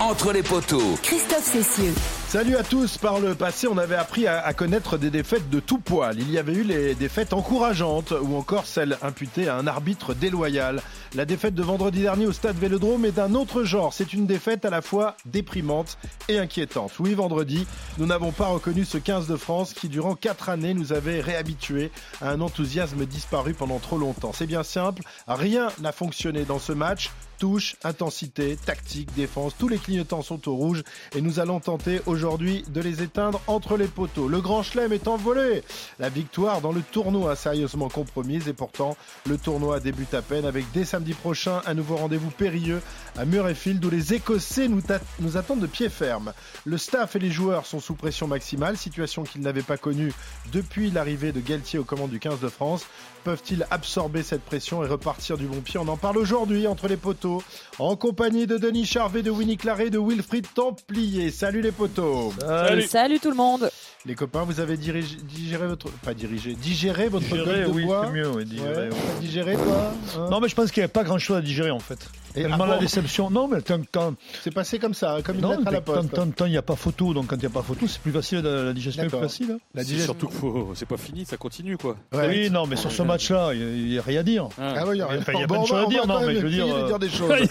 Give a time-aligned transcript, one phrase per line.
[0.00, 0.98] Entre les poteaux.
[1.00, 1.94] Christophe Cessieux.
[2.26, 2.98] Salut à tous.
[2.98, 6.18] Par le passé, on avait appris à, à connaître des défaites de tout poil.
[6.18, 10.82] Il y avait eu les défaites encourageantes ou encore celles imputées à un arbitre déloyal.
[11.14, 13.94] La défaite de vendredi dernier au stade Vélodrome est d'un autre genre.
[13.94, 15.98] C'est une défaite à la fois déprimante
[16.28, 16.98] et inquiétante.
[16.98, 17.64] Oui, vendredi,
[17.98, 21.92] nous n'avons pas reconnu ce 15 de France qui, durant quatre années, nous avait réhabitués
[22.20, 24.32] à un enthousiasme disparu pendant trop longtemps.
[24.34, 25.02] C'est bien simple.
[25.28, 27.10] Rien n'a fonctionné dans ce match
[27.40, 30.84] touche, intensité, tactique, défense, tous les clignotants sont au rouge
[31.16, 34.28] et nous allons tenter aujourd'hui de les éteindre entre les poteaux.
[34.28, 35.64] Le grand chelem est envolé.
[35.98, 38.94] La victoire dans le tournoi sérieusement compromise et pourtant
[39.26, 42.82] le tournoi débute à peine avec dès samedi prochain un nouveau rendez-vous périlleux
[43.16, 44.82] à Murrayfield où les Écossais nous,
[45.20, 46.34] nous attendent de pied ferme.
[46.66, 50.12] Le staff et les joueurs sont sous pression maximale, situation qu'ils n'avaient pas connue
[50.52, 52.84] depuis l'arrivée de Galtier aux commandes du 15 de France.
[53.24, 55.78] Peuvent-ils absorber cette pression et repartir du bon pied?
[55.78, 57.29] On en parle aujourd'hui entre les poteaux,
[57.78, 61.30] en compagnie de Denis Charvet, de Winnie Claret, de Wilfried Templier.
[61.30, 62.82] Salut les poteaux Salut.
[62.82, 63.70] Salut tout le monde
[64.06, 68.06] les copains, vous avez dirigé, digéré votre, pas dirigé, digéré votre digéré, de oui, bois.
[68.06, 68.72] c'est mieux, oui, digéré.
[68.72, 69.20] Ouais, ouais.
[69.20, 70.28] Digéré toi hein?
[70.30, 71.98] Non, mais je pense qu'il n'y avait pas grand-chose à digérer en fait.
[72.36, 73.30] Et Tellement la déception.
[73.30, 74.14] Non, mais quand, quand...
[74.42, 76.10] c'est passé comme ça, comme une non, lettre à la poste.
[76.14, 78.12] Quand il n'y a pas photo, donc quand il n'y a pas photo, c'est plus
[78.12, 78.40] facile.
[78.40, 79.58] La digestion est plus facile.
[79.74, 80.14] La digestion.
[80.14, 81.96] Surtout que c'est pas fini, ça continue quoi.
[82.12, 84.48] Ouais, oui, non, mais sur ce match-là, il n'y a rien à dire.
[84.58, 85.20] Ah oui, il y a, rien.
[85.20, 86.86] Enfin, il y a plein de choses à dire, non, mais je veux dire.
[86.86, 87.48] dire des choses.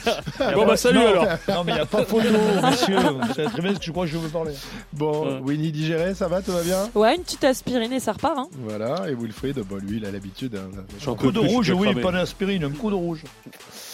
[0.53, 1.25] bon bah salut alors.
[1.47, 2.27] Non, mais il n'y a pas photo.
[2.29, 4.53] Vous savez très bien ce que je crois que je veux parler.
[4.93, 6.89] Bon, Winnie digéré, ça va, tout va bien?
[6.95, 8.37] Ouais, une petite aspirine et ça repart.
[8.37, 8.47] Hein.
[8.59, 10.59] Voilà, et Wilfried, bon, lui, il a l'habitude.
[11.05, 13.23] Un coup de rouge, oui, pas d'aspirine, un coup de rouge.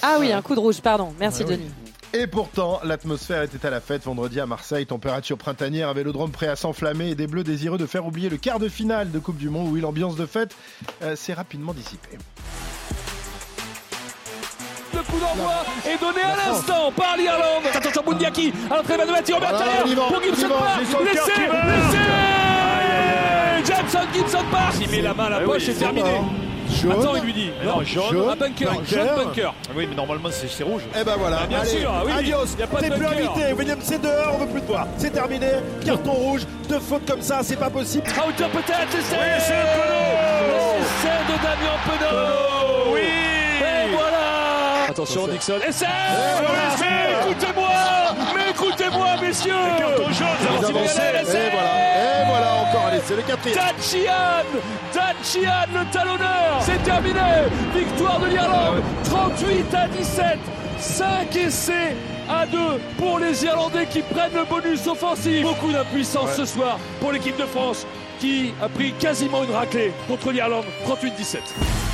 [0.01, 1.13] Ah oui, un coup de rouge, pardon.
[1.19, 1.69] Merci Denis.
[2.13, 4.85] Et pourtant, l'atmosphère était à la fête vendredi à Marseille.
[4.85, 8.37] Température printanière, un vélodrome prêt à s'enflammer et des Bleus désireux de faire oublier le
[8.37, 9.67] quart de finale de Coupe du Monde.
[9.71, 10.55] Oui, l'ambiance de fête
[11.01, 12.17] euh, s'est rapidement dissipée.
[14.93, 17.63] Le coup d'envoi est donné à l'instant par l'Irlande.
[17.73, 20.79] Attention, Bundiaki à l'entrée de Mathieu Robert pour Gibson Park.
[20.79, 21.97] Laissez, laissez
[23.65, 24.75] Jameson Gibson Park.
[24.79, 26.21] Il met la main à la poche, c'est terminé.
[26.75, 26.91] Jaune.
[26.91, 27.51] Attends, il lui dit.
[27.63, 28.03] Non, jaune.
[28.11, 28.29] jaune.
[28.29, 28.71] Un bunker.
[28.85, 29.53] Jaune bunker.
[29.75, 30.83] Oui, mais normalement, c'est rouge.
[30.99, 31.39] Eh ben voilà.
[31.43, 32.11] Ah, bien Allez, sûr, oui.
[32.17, 32.45] Adios.
[32.59, 33.53] Y a pas de T'es plus invité.
[33.57, 34.33] William, c'est dehors.
[34.35, 34.87] On veut plus de toi.
[34.97, 35.47] C'est terminé.
[35.85, 36.41] Carton rouge.
[36.69, 38.03] Deux fautes comme ça, c'est pas possible.
[38.09, 38.93] À hauteur peut-être.
[38.93, 39.03] Oui,
[39.39, 40.05] c'est Penaud.
[40.79, 42.93] L'essai de Damien Penaud.
[42.93, 43.01] Oui.
[43.01, 44.89] Et voilà.
[44.89, 45.53] Attention, Dixon.
[45.59, 45.67] Mais
[47.21, 47.69] écoutez-moi.
[48.35, 49.53] Mais écoutez-moi, messieurs.
[49.77, 51.73] Carton jaune, Et voilà.
[51.95, 52.74] Et voilà encore.
[52.95, 53.57] Allez, c'est le quatrième.
[55.73, 57.19] Le talonneur C'est terminé
[57.75, 60.39] Victoire de l'Irlande 38 à 17
[60.79, 61.95] 5 essais
[62.29, 62.57] à 2
[62.97, 65.43] pour les Irlandais qui prennent le bonus offensif.
[65.43, 67.85] Beaucoup d'impuissance ce soir pour l'équipe de France
[68.19, 71.84] qui a pris quasiment une raclée contre l'Irlande 38-17.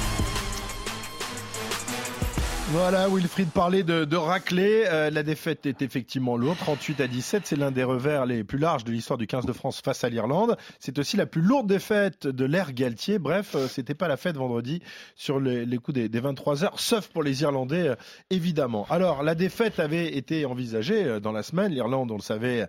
[2.74, 4.86] Voilà, Wilfried parlait de, de raclée.
[4.88, 7.46] Euh, la défaite est effectivement lourde, 38 à 17.
[7.46, 10.10] C'est l'un des revers les plus larges de l'histoire du 15 de France face à
[10.10, 10.56] l'Irlande.
[10.80, 13.20] C'est aussi la plus lourde défaite de l'ère Galtier.
[13.20, 14.82] Bref, euh, c'était pas la fête vendredi
[15.18, 17.96] sur les, coups des, des 23 heures, sauf pour les Irlandais, euh,
[18.30, 18.88] évidemment.
[18.90, 21.74] Alors, la défaite avait été envisagée euh, dans la semaine.
[21.74, 22.68] L'Irlande, on le savait,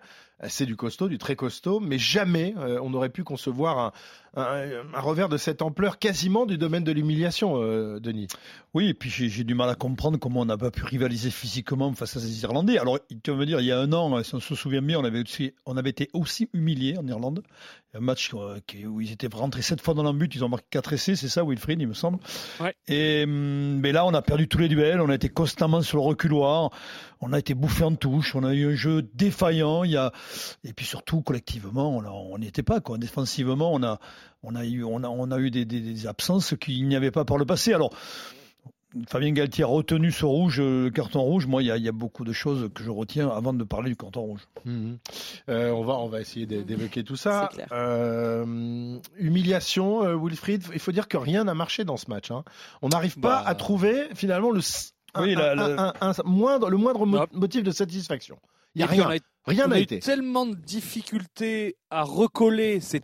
[0.48, 3.92] c'est du costaud, du très costaud, mais jamais euh, on aurait pu concevoir
[4.34, 8.28] un, revers de cette ampleur, quasiment du domaine de l'humiliation, euh, Denis.
[8.74, 11.92] Oui, et puis j'ai du mal à comprendre comment on n'a pas pu rivaliser physiquement
[11.92, 12.78] face à ces Irlandais.
[12.78, 14.98] Alors, tu vas me dire, il y a un an, si on se souvient bien,
[14.98, 15.22] on avait,
[15.66, 17.42] on avait été aussi humiliés en Irlande.
[17.94, 20.94] Un match où ils étaient rentrés sept fois dans le but, ils ont marqué quatre
[20.94, 22.18] essais, c'est ça, Wilfried, il me semble.
[22.58, 22.74] Ouais.
[22.88, 25.98] Et, hum, mais là, on a perdu tous les duels, on a été constamment sur
[25.98, 26.70] le reculoir,
[27.20, 30.10] on a été bouffé en touche, on a eu un jeu défaillant, il y a,
[30.64, 32.96] et puis surtout, collectivement, on n'y était pas, quoi.
[32.96, 33.98] Défensivement, on a,
[34.42, 37.10] on a eu, on a, on a eu des, des- des absences qu'il n'y avait
[37.10, 37.74] pas par le passé.
[37.74, 37.90] Alors,
[39.08, 41.46] Fabien Galtier a retenu ce rouge, euh, le carton rouge.
[41.46, 43.64] Moi, il y, a, il y a beaucoup de choses que je retiens avant de
[43.64, 44.40] parler du carton rouge.
[44.64, 44.98] Mhm.
[45.48, 47.48] Euh, on va on va essayer d'é- d'évoquer tout ça.
[47.72, 50.64] Euh, humiliation, euh, Wilfried.
[50.72, 52.30] Il faut dire que rien n'a marché dans ce match.
[52.30, 52.44] hein.
[52.82, 53.44] On n'arrive pas Bah.
[53.46, 57.06] à trouver finalement le s- un, Oui, la- un- la- un- un- moindre le moindre
[57.06, 58.36] mo- motif de satisfaction.
[58.74, 59.10] Il y a Et rien.
[59.44, 59.98] Rien n'a été.
[59.98, 62.78] tellement de difficultés à recoller.
[62.80, 62.98] Ça,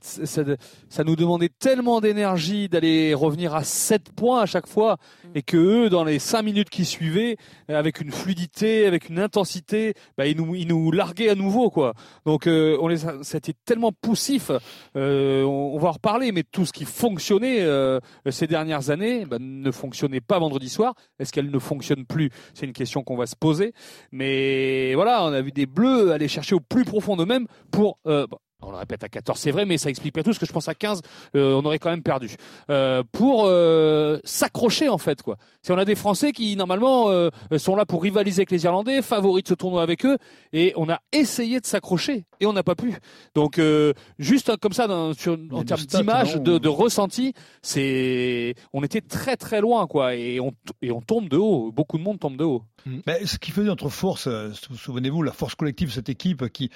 [0.88, 4.98] ça nous demandait tellement d'énergie d'aller revenir à 7 points à chaque fois.
[5.34, 7.36] Et que eux, dans les 5 minutes qui suivaient,
[7.68, 11.70] avec une fluidité, avec une intensité, bah, ils, nous, ils nous larguaient à nouveau.
[11.70, 11.94] quoi.
[12.26, 14.50] Donc euh, on les a- c'était tellement poussif.
[14.96, 19.26] Euh, on, on va en reparler, mais tout ce qui fonctionnait euh, ces dernières années
[19.26, 20.94] bah, ne fonctionnait pas vendredi soir.
[21.18, 22.30] Est-ce qu'elle ne fonctionne plus?
[22.54, 23.72] C'est une question qu'on va se poser.
[24.12, 28.26] Mais voilà, on a vu des bleus aller chercher au plus profond d'eux-mêmes pour euh,
[28.62, 30.52] on le répète à 14, c'est vrai, mais ça explique pas tout, parce que je
[30.52, 31.00] pense à 15,
[31.36, 32.34] euh, on aurait quand même perdu.
[32.70, 35.36] Euh, pour euh, s'accrocher, en fait, quoi.
[35.62, 37.08] Si on a des Français qui, normalement,
[37.56, 40.18] sont là pour rivaliser avec les Irlandais, favoris de ce tournoi avec eux,
[40.52, 42.94] et on a essayé de s'accrocher, et on n'a pas pu.
[43.34, 49.00] Donc, euh, juste comme ça, dans, sur, en termes d'image, de, ressenti, c'est, on était
[49.00, 50.52] très très loin, quoi, et on,
[50.82, 51.70] et on tombe de haut.
[51.72, 52.62] Beaucoup de monde tombe de haut.
[53.06, 56.48] Mais ce qui faisait notre force, euh, sou- souvenez-vous, la force collective de cette équipe
[56.50, 56.70] qui,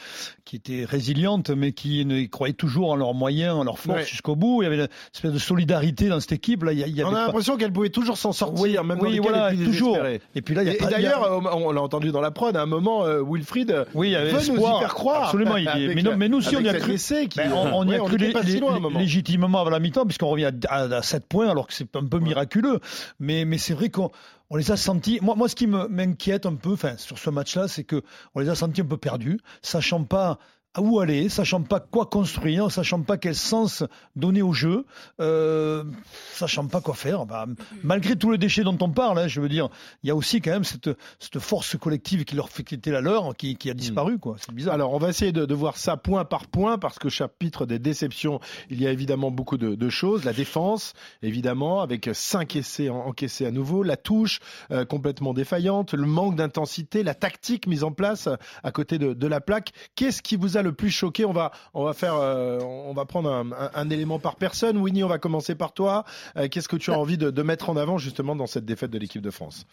[0.45, 4.05] qui était résiliente, mais qui ne croyait toujours en leurs moyens, en leurs forces Ouais.
[4.05, 4.61] jusqu'au bout.
[4.63, 6.65] Il y avait une espèce de solidarité dans cette équipe.
[6.65, 8.33] Là, il y, a- il y On avait a pas- l'impression qu'elle pouvait toujours s'en
[8.33, 9.97] sortir, Oui, même dans oui, cas voilà, les plus toujours.
[10.35, 12.55] Et puis là, il y a Et, pas- d'ailleurs, on l'a entendu dans la prod,
[12.57, 14.77] à un moment, euh, Wilfried oui, il y avait veut nous espoir.
[14.77, 15.25] y faire croire.
[15.27, 15.52] Absolument.
[15.59, 16.97] Il mais, non, la- mais nous aussi, on y a cru.
[16.97, 18.99] qui- Ben, on, on y Ouais, a cru si loin moment.
[18.99, 22.05] légitimement avant la mi-temps, puisqu'on revient à, à, à 7 points, alors que c'est un
[22.07, 22.81] peu miraculeux.
[23.21, 24.11] Mais, mais c'est vrai qu'on
[24.51, 25.19] on les a sentis.
[25.23, 28.03] Moi, moi ce qui m'inquiète un peu, enfin, sur ce match-là, c'est que
[28.35, 30.39] on les a sentis un peu perdus, sachant pas
[30.75, 33.85] à où aller, sachant pas quoi construire, sachant pas quel sens
[34.17, 34.87] donner au jeu,
[35.21, 35.85] euh,
[36.33, 37.27] sachant pas quoi faire.
[37.27, 37.47] Bah,
[37.83, 39.69] malgré tout le déchet dont on parle, hein, je veux dire,
[40.03, 43.01] il y a aussi quand même cette, cette force collective qui leur qui était la
[43.01, 44.37] leur, qui, qui a disparu, quoi.
[44.39, 44.75] C'est bizarre.
[44.75, 47.79] Alors, on va essayer de, de voir ça point par point parce que chapitre des
[47.79, 48.41] déceptions,
[48.71, 50.25] il y a évidemment beaucoup de, de choses.
[50.25, 54.41] La défense, évidemment, avec cinq essais en- encaissés à nouveau, la touche
[54.71, 58.29] euh, complètement défaillante, le manque d'intensité, la tactique mise en place
[58.63, 59.73] à côté de, de la plaque.
[59.97, 63.05] Qu'est-ce qui vous a le plus choqué On va, on va faire, euh, on va
[63.05, 64.79] prendre un, un- un élément par personne.
[64.79, 66.05] Winnie, on va commencer par toi.
[66.37, 68.91] Euh, Qu'est-ce que tu as envie de, de mettre en avant justement dans cette défaite
[68.91, 69.67] de l'équipe de France?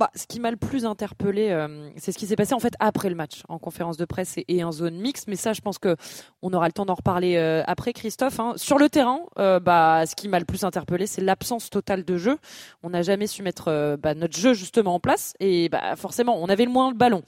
[0.00, 2.72] Bah, ce qui m'a le plus interpellé, euh, c'est ce qui s'est passé en fait
[2.80, 5.28] après le match, en conférence de presse et, en zone mixte.
[5.28, 5.94] Mais ça, je pense que
[6.40, 8.40] on aura le temps d'en reparler euh, après, Christophe.
[8.40, 8.54] hein.
[8.56, 12.16] Sur le terrain, euh, bah, ce qui m'a le plus interpellé, c'est l'absence totale de
[12.16, 12.38] jeu.
[12.82, 16.64] On n'a jamais su mettre bah, notre jeu justement en place, et forcément, on avait
[16.64, 17.20] le moins le ballon.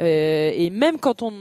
[0.00, 1.32] Et même quand on,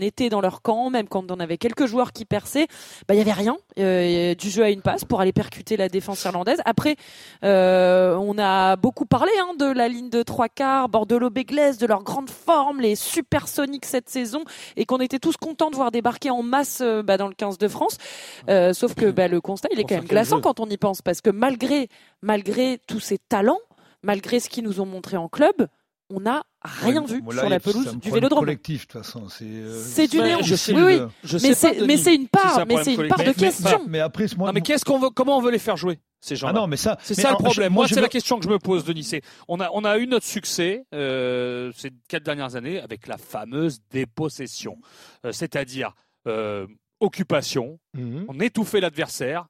[0.00, 2.68] était dans leur camp, même quand on avait quelques joueurs qui perçaient,
[3.10, 6.60] il y avait rien du jeu à une passe pour aller percuter la défense irlandaise.
[6.64, 6.94] Après,
[7.42, 12.30] on a beaucoup parlé hein, de la ligne de trois quarts, Bordelot-Béglaise, de leur grande
[12.30, 14.44] forme, les supersoniques cette saison,
[14.76, 17.58] et qu'on était tous contents de voir débarquer en masse euh, bah, dans le 15
[17.58, 17.96] de France.
[18.48, 20.66] Euh, sauf que bah, le constat, il est Pour quand même glaçant jeu quand on
[20.66, 21.88] y pense, parce que malgré,
[22.22, 23.60] malgré tous ces talents,
[24.02, 25.66] malgré ce qu'ils nous ont montré en club,
[26.10, 28.40] on n'a rien Ouais, vu bon, là, sur la pelouse du Vélodrome.
[28.40, 29.28] collectif, de toute façon.
[29.28, 30.38] C'est euh, C'est du néant.
[30.42, 31.00] je sais oui, oui.
[31.22, 31.86] Je Mais sais c'est, Denis.
[31.86, 33.08] mais c'est une part, mais c'est une collectif.
[33.16, 33.80] part de mais, question.
[33.88, 35.98] mais après, moi, Non, mais qu'est-ce qu'on veut, comment on veut les faire jouer?
[36.20, 37.70] Ces ah gens-là non, mais ça, C'est ça le problème.
[37.70, 39.04] je- Moi, c'est veux- la question que je me pose, Denis.
[39.04, 43.18] C'est on a on a eu notre succès euh, ces quatre dernières années avec la
[43.18, 44.78] fameuse dépossession,
[45.24, 45.92] Euh, c'est-à-dire
[46.26, 46.66] euh,
[47.00, 47.78] occupation.
[47.96, 49.46] On étouffait l'adversaire.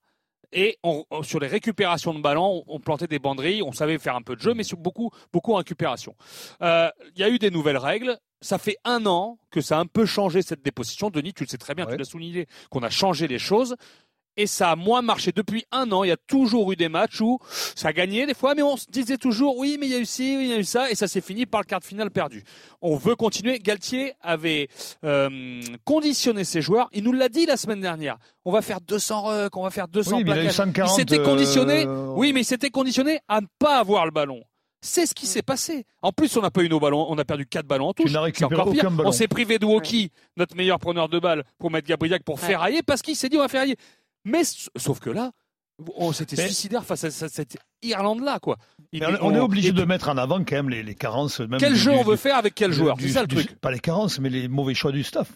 [0.50, 3.99] Et on- on- sur les récupérations de ballons, on, on plantait des banderilles, on savait
[3.99, 6.14] faire un peu de jeu, mais sur beaucoup, beaucoup en récupération.
[6.62, 8.17] Il y a eu des nouvelles règles.
[8.41, 11.11] Ça fait un an que ça a un peu changé cette dépossession.
[11.11, 11.93] Denis, tu le sais très bien, Ouais.
[11.93, 13.75] tu l'as souligné, qu'on a changé les choses.
[14.40, 15.32] Et ça a moins marché.
[15.35, 17.38] Depuis un an, il y a toujours eu des matchs où
[17.75, 19.99] ça a gagné des fois, mais on se disait toujours oui, mais il y a
[19.99, 21.81] eu ci, oui, il y a eu ça, et ça s'est fini par le quart
[21.81, 22.44] de finale perdu.
[22.81, 23.58] On veut continuer.
[23.58, 24.69] Galtier avait
[25.05, 26.88] euh, conditionné ses joueurs.
[26.93, 28.17] Il nous l'a dit la semaine dernière.
[28.44, 30.55] On va faire 200 rucks, on va faire 200 Oui, il a eu plaquages.
[30.55, 31.85] 140, s'était conditionné.
[31.87, 34.43] euh, Oui, mais il s'était conditionné à ne pas avoir le ballon.
[34.81, 35.87] C'est ce qui s'est passé.
[36.02, 38.12] En plus, on n'a pas eu nos ballons, on a perdu quatre ballons en touche.
[38.12, 38.85] n'as C'est récupéré encore pire.
[38.85, 39.08] aucun ballon.
[39.08, 42.46] On s'est privé de Woki, notre meilleur preneur de balles, pour mettre Gabriel pour Ouais.
[42.46, 43.76] ferrailler, parce qu'il s'est dit on va ferrailler.
[44.29, 44.43] Mais
[44.77, 45.33] sauf que là,
[45.97, 48.57] on s'était Mais- suicidaire face à cette- Irlande-là, quoi.
[48.93, 51.39] Il- on, on est obligé et de mettre en avant quand même les, les carences.
[51.41, 53.29] Même Quel du- jeu du- on veut du- faire avec quel joueur C'est ça le
[53.29, 53.55] du- truc.
[53.61, 55.29] Pas les carences, mais les mauvais choix du staff.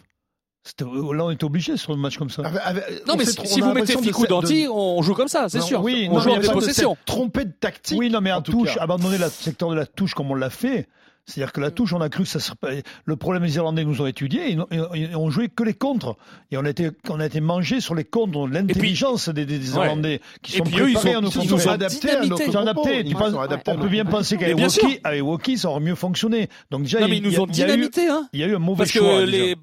[0.80, 0.86] Là,
[1.24, 2.42] on est obligé sur un match comme ça.
[2.44, 5.48] Avec- avec- Non, on mais si, vous mettez Ficou Danti, de- on joue comme ça,
[5.48, 5.80] c'est sûr.
[5.82, 6.96] oui, on non, joue en dépossession.
[7.04, 7.98] Trompé de tactique.
[7.98, 8.82] Oui, non, mais en, en tout touche, cas.
[8.82, 10.88] abandonner le secteur de la touche comme on l'a fait.
[11.24, 12.70] C'est-à-dire que la touche, on a cru que ça serait pas...
[13.04, 14.56] Le problème, les Irlandais nous ont étudié
[14.92, 16.16] et, ont joué que les contres.
[16.50, 19.72] Et on a été, on a été mangé sur les contres, l'intelligence des, des- des
[19.72, 19.84] Ouais.
[19.86, 21.70] Irlandais qui Et sont puis eux, ils préparés sont- à nous ils sont Ils sont
[21.70, 23.04] adaptés à Ils sont adaptés.
[23.04, 24.56] Tu Ils penses- sont adaptés à On peut nos bien penser qu'avec.
[24.58, 26.48] Woki, avec Woki, ça aurait mieux fonctionné.
[26.72, 28.28] Donc déjà, Non, mais il, ils nous y a- ont dynamité, hein.
[28.32, 29.20] il y a eu un mauvais Parce choix.
[29.20, 29.36] que déjà.
[29.36, 29.56] les,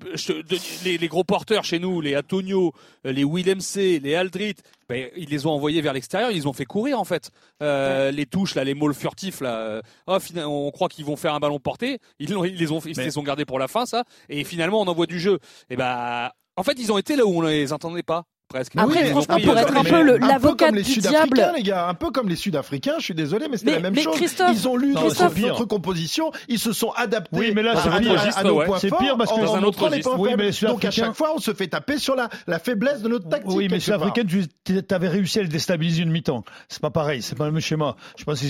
[0.86, 2.74] les, les gros porteurs chez nous, les Antonio,
[3.04, 4.56] les Willem C, les Aldrit,
[4.90, 7.30] ben, ils les ont envoyés vers l'extérieur, ils ont fait courir en fait.
[7.64, 11.34] Euh, Les touches, là, les mauls furtifs, là, euh, oh, on croit qu'ils vont faire
[11.34, 13.86] un ballon porté, ils, ils les ont, ils Mais- les ont gardés pour la fin,
[13.86, 15.40] ça, et finalement on envoie du jeu.
[15.70, 18.24] Et ben, en fait, ils ont été là où on les entendait pas.
[18.52, 22.30] Après, oui, franchement, pour être un peu l'avocat du diable, les gars, un peu comme
[22.30, 24.16] les Sud-Africains, je suis désolé, mais c'est la même mais chose.
[24.16, 27.38] Christophe, ils ont lu notre, composition, ils se sont adaptés.
[27.38, 28.66] Oui, mais là, c'est un ouais.
[28.80, 30.18] C'est pire parce que c'est un autre registre.
[30.18, 30.32] Oui,
[30.64, 33.52] Donc à chaque fois, on se fait taper sur la, la faiblesse de notre tactique.
[33.52, 36.44] Oui, mais Sud-Africaine, tu avais réussi à le déstabiliser une mi-temps.
[36.70, 37.98] C'est pas pareil, c'est pas le même schéma.
[38.18, 38.48] Je pense que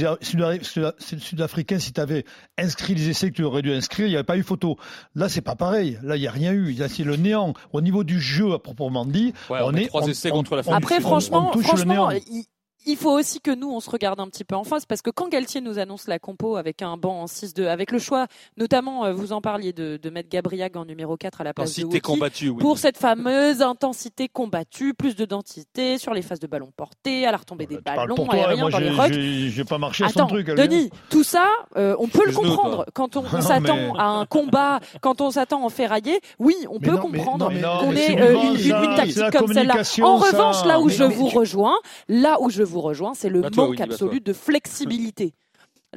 [1.19, 2.23] Sud-Africain, si tu avais
[2.57, 4.77] inscrit les essais que tu aurais dû inscrire, il n'y avait pas eu photo.
[5.15, 5.99] Là, c'est pas pareil.
[6.03, 6.77] Là, il n'y a rien eu.
[6.87, 7.53] C'est le néant.
[7.73, 9.88] Au niveau du jeu, à proprement dit, on est
[10.75, 11.51] après, franchement,
[12.85, 15.09] il, faut aussi que nous, on se regarde un petit peu en face, parce que
[15.09, 19.05] quand Galtier nous annonce la compo avec un banc en 6-2, avec le choix, notamment,
[19.05, 21.99] euh, vous en parliez, de, de mettre Gabriag en numéro 4 à la place de
[21.99, 22.61] combattue, oui.
[22.61, 27.31] pour cette fameuse intensité combattue, plus de densité sur les phases de ballon porté, à
[27.31, 29.11] la retombée des ballons, toi, aériens moi, dans les rocks.
[29.11, 30.47] j'ai pas marché son Attends, truc.
[30.47, 32.85] Denis, tout ça, euh, on peut le comprendre.
[32.93, 36.87] Quand on, s'attend mais- à un combat, quand on s'attend en ferrailler, oui, on Mais
[36.87, 39.81] peut non, comprendre qu'on ait euh, une, une tactique comme celle-là.
[40.01, 43.49] En revanche, là où je vous rejoins, là où je vous rejoins, c'est le Bah,
[43.49, 45.33] toi, manque absolu de flexibilité.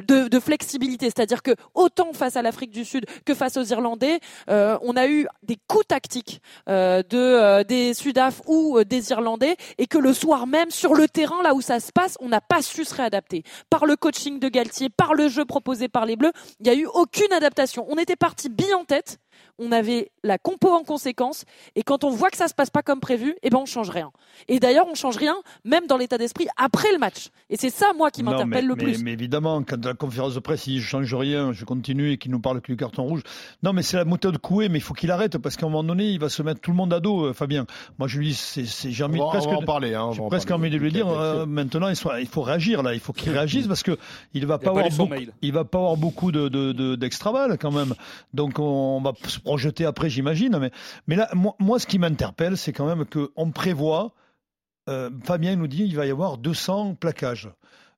[0.09, 4.21] De, de flexibilité, c'est-à-dire que autant face à l'Afrique du Sud que face aux Irlandais,
[4.49, 9.11] euh, on a eu des coups tactiques euh, de euh, des Sudaf ou euh, des
[9.11, 12.31] Irlandais, et que le soir même sur le terrain, là où ça se passe, on
[12.31, 13.43] n'a pas su se réadapter.
[13.69, 16.75] Par le coaching de Galtier, par le jeu proposé par les Bleus, il n'y a
[16.75, 17.85] eu aucune adaptation.
[17.91, 19.19] On était parti bien en tête,
[19.59, 21.45] on avait la compo en conséquence,
[21.77, 23.91] et quand on voit que ça se passe pas comme prévu, eh ben on change
[23.91, 24.11] rien.
[24.49, 27.29] Et d'ailleurs, on change rien, même dans l'état d'esprit après le match.
[27.51, 29.03] Et c'est ça, moi, qui m'interpelle le mais- plus.
[29.03, 32.31] Mais évidemment, quand la conférence de presse, il ne change rien, je continue et qu'il
[32.31, 33.23] nous parle que du carton rouge.
[33.63, 35.85] Non, mais c'est la méthode Coué, mais il faut qu'il arrête parce qu'à un moment
[35.85, 37.67] donné, il va se mettre tout le monde à dos, euh, Fabien.
[37.99, 39.49] Moi, je lui dis, c'est, j'ai On envie presque.
[39.49, 39.95] on va en parler.
[39.95, 42.83] Hein, on en presque envie de lui dire euh, maintenant il, soit- il faut réagir
[42.83, 43.97] là, il faut qu'il réagisse parce que
[44.35, 47.33] il va pas pas avoir beaucoup, il va pas avoir beaucoup de, de, de- d'extra
[47.33, 47.95] balles quand même.
[48.35, 50.71] Donc on va se projeter après j'imagine.
[51.07, 54.15] Mais, là moi, moi ce qui m'interpelle c'est quand même qu'on prévoit.
[54.89, 57.51] euh, Fabien nous dit il va y avoir 200 plaquages.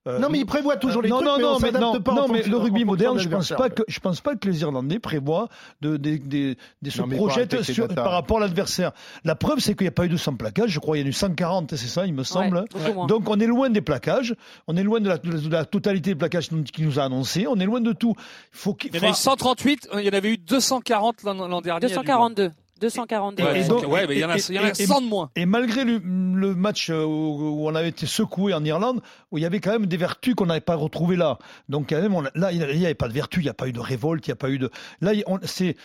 [0.07, 1.83] Euh, Non, mais il prévoit toujours les non, trucs, non, mais non, on mais, s'adapte
[1.83, 4.21] non, pas non, mais fonction- le rugby moderne, de je pense pas que je pense
[4.21, 5.49] pas que les Irlandais prévoient
[5.81, 8.93] de, de, de, de se projettent sur- par rapport à l'adversaire.
[9.25, 10.71] La preuve, c'est qu'il n'y a pas eu de 100 plaquages.
[10.71, 12.65] Je crois qu'il y en a eu 140, c'est ça, il me semble.
[12.75, 13.07] Ouais.
[13.09, 14.35] Donc on est loin des plaquages,
[14.69, 17.57] on est loin de la, de la totalité des plaquages qu'il nous a annoncé, on
[17.57, 18.15] est loin de tout.
[18.53, 21.49] Il faut Il y en a eu 138, il y en avait eu 240 l'an
[21.49, 21.81] l'an dernier.
[21.81, 22.51] 242.
[22.81, 23.43] 242.
[23.43, 24.69] Ouais, Et donc, donc- ouais, mais il y en a, et- il y en a
[24.71, 25.31] et- 100 de moins.
[25.37, 29.01] Et malgré le, le match euh, où, où on avait été secoué en Irlande,
[29.31, 31.39] où il y avait quand même des vertus qu'on n'avait pas retrouvées là.
[31.69, 33.69] Donc quand même, on là, il n'y avait pas de vertu, il n'y a pas
[33.69, 34.71] eu de révolte, il n'y a pas eu de...
[35.01, 35.13] Là,
[35.45, 35.77] c'est...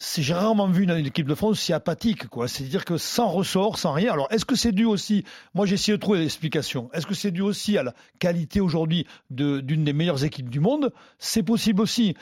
[0.00, 2.46] J'ai rarement vu une, une équipe de France si apathique, quoi.
[2.46, 4.12] C'est-à-dire que sans ressort, sans rien.
[4.12, 5.24] Alors, est-ce que c'est dû aussi,
[5.54, 9.06] moi j'ai essayé de trouver l'explication, est-ce que c'est dû aussi à la qualité aujourd'hui
[9.30, 10.92] d'une des meilleures équipes du monde?
[11.18, 12.14] C'est possible aussi,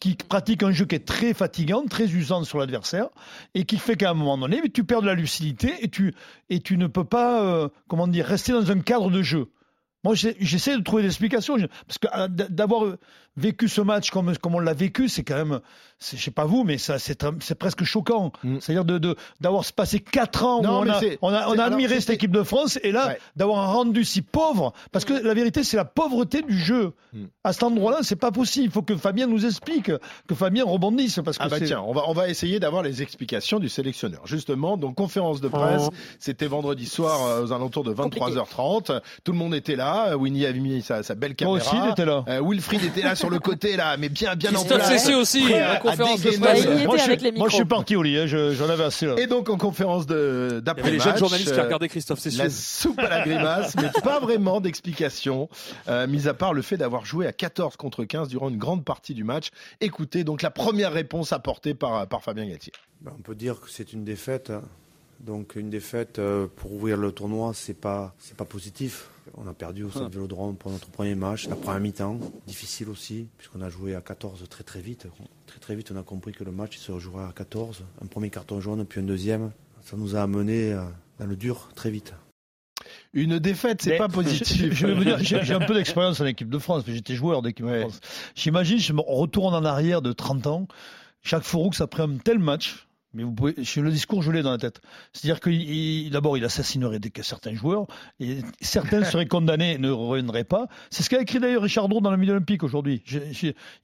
[0.00, 3.08] qui, pratique un jeu qui est très fatigant, très usant sur l'adversaire,
[3.54, 6.86] et qui fait qu'à un moment donné, tu perds de la lucidité et tu, ne
[6.86, 9.48] peux pas, euh, comment dire, rester dans un cadre de jeu.
[10.04, 12.98] Moi, j'essaie de trouver des explications, parce que euh, d'avoir euh,
[13.36, 15.60] vécu ce match comme, comme on l'a vécu, c'est quand même,
[16.00, 17.18] je sais pas vous, mais ça, c'est
[17.58, 18.32] presque choquant.
[18.42, 18.58] Mm.
[18.60, 21.58] C'est-à-dire de, d'avoir passé quatre ans Non, où on a, c'est- on a, on c'est-
[21.58, 23.18] a alors, admiré cette équipe de France, et là, Ouais.
[23.36, 26.92] d'avoir un rendu si pauvre, parce que la vérité, c'est la pauvreté du jeu.
[27.12, 27.24] Mm.
[27.42, 28.66] À cet endroit-là, c'est pas possible.
[28.66, 29.90] Il faut que Fabien nous explique,
[30.28, 33.02] que Fabien rebondisse, parce que Ah bah tiens, on va, on va essayer d'avoir les
[33.02, 34.22] explications du sélectionneur.
[34.26, 35.88] Justement, donc conférence de presse,
[36.18, 39.00] c'était vendredi soir euh, aux alentours de 23h30.
[39.24, 40.16] Tout le monde était là.
[40.16, 41.56] Winnie avait mis sa, sa belle caméra.
[41.56, 42.24] aussi, il était là.
[42.28, 44.88] Euh, Wilfried était là sur le côté, là, mais bien, bien en Christophe place.
[45.02, 46.38] Cessé aussi, Prêt la à- conférence de presse.
[46.84, 49.06] Moi, je, avec les moi, je suis parti au lit, hein, je- j'en avais assez
[49.06, 49.14] là.
[49.18, 51.64] Et donc en conférence de Il y avait d'après les match, jeunes journalistes qui euh,
[51.64, 52.32] regardaient Christophe, sûr.
[52.36, 55.48] la soupe à la grimace, mais pas vraiment d'explication,
[55.88, 58.84] euh, mis à part le fait d'avoir joué à 14 contre 15 durant une grande
[58.84, 59.48] partie du match.
[59.80, 62.72] Écoutez donc la première réponse apportée par, par Fabien Galtier.
[63.00, 64.50] Ben, on peut dire que c'est une défaite.
[64.50, 64.62] hein.
[65.24, 69.08] Donc une défaite euh, pour ouvrir le tournoi, c'est pas c'est pas positif.
[69.38, 73.28] On a perdu au Stade Vélodrome pour notre premier match, la première mi-temps, difficile aussi
[73.38, 75.06] puisqu'on a joué à 14 très très vite.
[75.46, 78.28] Très très vite, on a compris que le match se rejouerait à 14, un premier
[78.28, 79.50] carton jaune puis un deuxième.
[79.82, 80.82] Ça nous a amené euh,
[81.18, 82.12] dans le dur très vite.
[83.14, 84.72] Une défaite, c'est pas positif.
[84.74, 87.40] je vais vous dire, j'ai un peu d'expérience en équipe de France, mais j'étais joueur
[87.40, 87.80] d'équipe de.
[87.80, 88.00] France.
[88.34, 90.68] J'imagine, je me retourne en arrière de 30 ans.
[91.22, 94.58] Jacques Fouroux, après un tel match, mais vous pouvez, le discours, je l'ai dans la
[94.58, 94.80] tête.
[95.12, 97.86] C'est-à-dire que d'abord, il assassinerait des, certains joueurs,
[98.20, 100.66] et certains seraient condamnés et ne reviendraient pas.
[100.90, 103.02] C'est ce qu'a écrit d'ailleurs Richard Dour dans le milieu olympique aujourd'hui.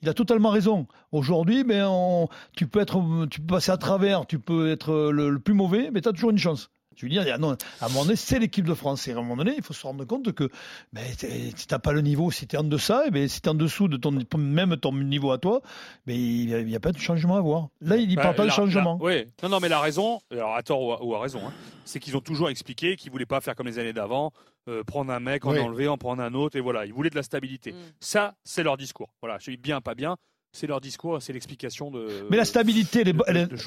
[0.02, 0.86] Il a totalement raison.
[1.12, 5.30] Aujourd'hui, ben, on- tu peux être, tu peux passer à travers, tu peux être le,
[5.30, 6.70] le plus mauvais, mais tu as toujours une chance.
[7.00, 9.08] Je veux dire, à un moment donné, c'est l'équipe de France.
[9.08, 10.50] Et à un moment donné, il faut se rendre compte que
[10.92, 13.26] ben, si tu n'as pas le niveau, si tu es en deçà, et eh ben,
[13.26, 15.62] si tu es en dessous de ton, même ton niveau à toi,
[16.06, 17.68] ben, il n'y a, pas de changement à voir.
[17.80, 18.98] Là, il ne bah, parle pas de changement.
[19.00, 21.52] oui, non, non, mais la raison, alors à tort ou à, raison, hein,
[21.86, 24.32] c'est qu'ils ont toujours expliqué qu'ils ne voulaient pas faire comme les années d'avant,
[24.68, 27.16] euh, prendre un mec, en enlever, en prendre un autre, et voilà, ils voulaient de
[27.16, 27.72] la stabilité.
[27.72, 27.76] Mm.
[28.00, 29.08] Ça, c'est leur discours.
[29.22, 30.16] Voilà, je dis bien, pas bien
[30.52, 32.08] c'est leur discours, c'est l'explication de.
[32.28, 33.04] Mais la stabilité,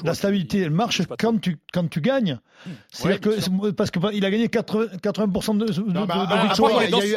[0.04, 2.38] la stabilité, elle marche quand tu quand tu gagnes.
[2.66, 2.70] Hmm.
[2.90, 6.52] C'est-à-dire que parce que il a gagné 80, 80% de, de, bah,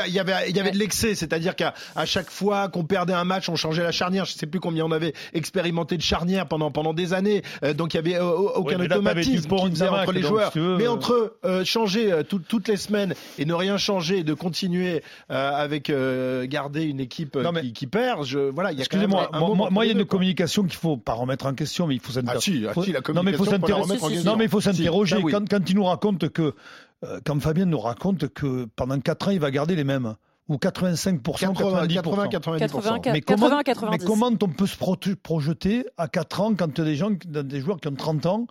[0.07, 3.13] il, y avait il y avait de l'excès, c'est-à-dire qu'à à chaque fois qu'on perdait
[3.13, 4.23] un match, on changeait la charnière.
[4.23, 7.41] Je sais plus combien on avait expérimenté de charnière pendant pendant des années.
[7.63, 10.51] Euh, donc il y avait euh, aucun automatisme qui faisait entre les joueurs.
[10.55, 15.91] mais entre euh, changer toutes les semaines et ne rien changer, de continuer avec
[16.45, 19.91] garder une équipe qui, qui, perd, je voilà, il y a Excusez-moi, moi, il y
[19.91, 22.67] a une communication qu'il faut pas remettre en question, mais il faut s'interroger.
[22.69, 24.23] Ah, si, la non, mais il faut s'interroger.
[24.23, 25.21] Non, mais il faut s'interroger.
[25.21, 26.53] quand, quand, il nous raconte que,
[27.03, 30.15] euh, quand Fabien nous raconte que pendant 4 ans, il va garder les mêmes
[30.49, 32.29] ou 85%, 80, 90%.
[32.29, 33.61] 80, mais, comment,
[33.91, 34.77] mais comment on peut se
[35.15, 38.47] projeter à 4 ans quand des gens, des joueurs qui ont 30 ans,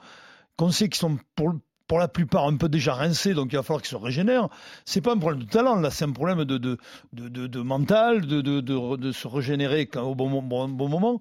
[0.56, 1.54] qu'on sait qu'ils sont pour,
[1.86, 4.48] pour la plupart un peu déjà rincés, donc il va falloir qu'ils se régénèrent.
[4.84, 6.78] C'est pas un problème de talent, là, c'est un problème de, de,
[7.12, 11.20] de, de mental, de, se régénérer au bon, bon, bon moment.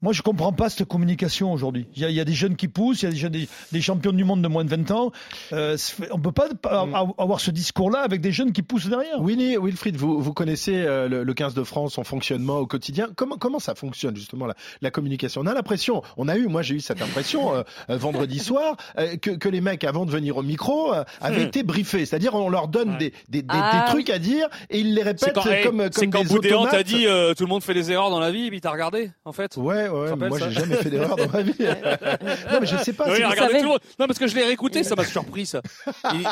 [0.00, 1.88] Moi, je comprends pas cette communication aujourd'hui.
[1.96, 4.22] Il, y, a des jeunes qui poussent, il y a des, jeunes, des, champions du
[4.22, 5.10] monde de moins de 20 ans.
[5.52, 5.76] Euh,
[6.12, 6.94] on peut pas mm.
[7.18, 9.20] avoir ce discours-là avec des jeunes qui poussent derrière.
[9.20, 13.08] Winnie, Wilfried, vous, vous connaissez euh, le, 15 de France, son fonctionnement au quotidien.
[13.16, 15.40] Comment, comment ça fonctionne justement la, la communication?
[15.40, 18.76] On a l'impression, on a eu, moi j'ai eu cette impression euh, euh, vendredi soir,
[19.20, 21.48] que, que, les mecs avant de venir au micro avaient mm.
[21.48, 22.06] été briefés.
[22.06, 25.34] C'est-à-dire on leur donne des, des, des, ah trucs à dire et ils les répètent
[25.34, 28.30] comme, comme C'est quand Boudéan t'a dit tout le monde fait des erreurs dans la
[28.30, 29.56] vie, et puis t'as regardé en fait.
[29.56, 31.54] Ouais, ouais, moi j'ai jamais fait d'erreur dans ma vie.
[31.58, 33.06] non, mais je sais pas.
[33.08, 33.80] Oui, regardez tout le monde.
[33.98, 35.62] Non, parce que je l'ai réécouté, ça m'a surpris ça.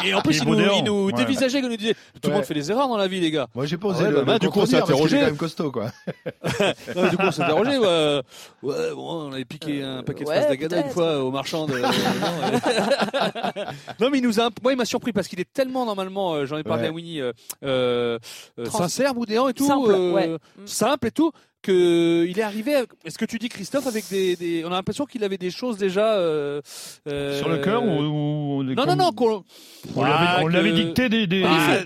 [0.04, 2.54] Et, en plus, il nous, il nous dévisageait, il nous disait tout le monde fait
[2.54, 3.48] des erreurs dans la vie, les gars.
[3.54, 5.18] Moi, j'ai pas osé le, bah, Du coup, on s'est interrogé.
[5.18, 5.90] quand même costaud, quoi.
[7.10, 7.78] du coup, on s'est interrogé.
[7.78, 8.22] Ouais,
[8.94, 11.66] bon, on avait piqué un paquet de fraises d'agada une fois au marchand.
[11.66, 11.76] De...
[14.00, 14.50] non, mais il nous a.
[14.62, 16.34] Moi, il m'a surpris parce qu'il est tellement normalement.
[16.34, 17.20] Euh, j'en ai parlé à Winnie.
[17.20, 17.32] Euh,
[17.64, 18.18] euh,
[18.70, 19.66] sincère, boudéant et tout.
[20.64, 21.32] Simple et tout
[21.73, 22.75] il est arrivé.
[23.04, 26.14] Est-ce que tu dis Christophe avec des, on a l'impression qu'il avait des choses déjà
[26.14, 26.61] euh,
[27.08, 29.12] euh, sur le cœur ou, non non non
[29.94, 31.78] on, l'avait dicté des des, ah,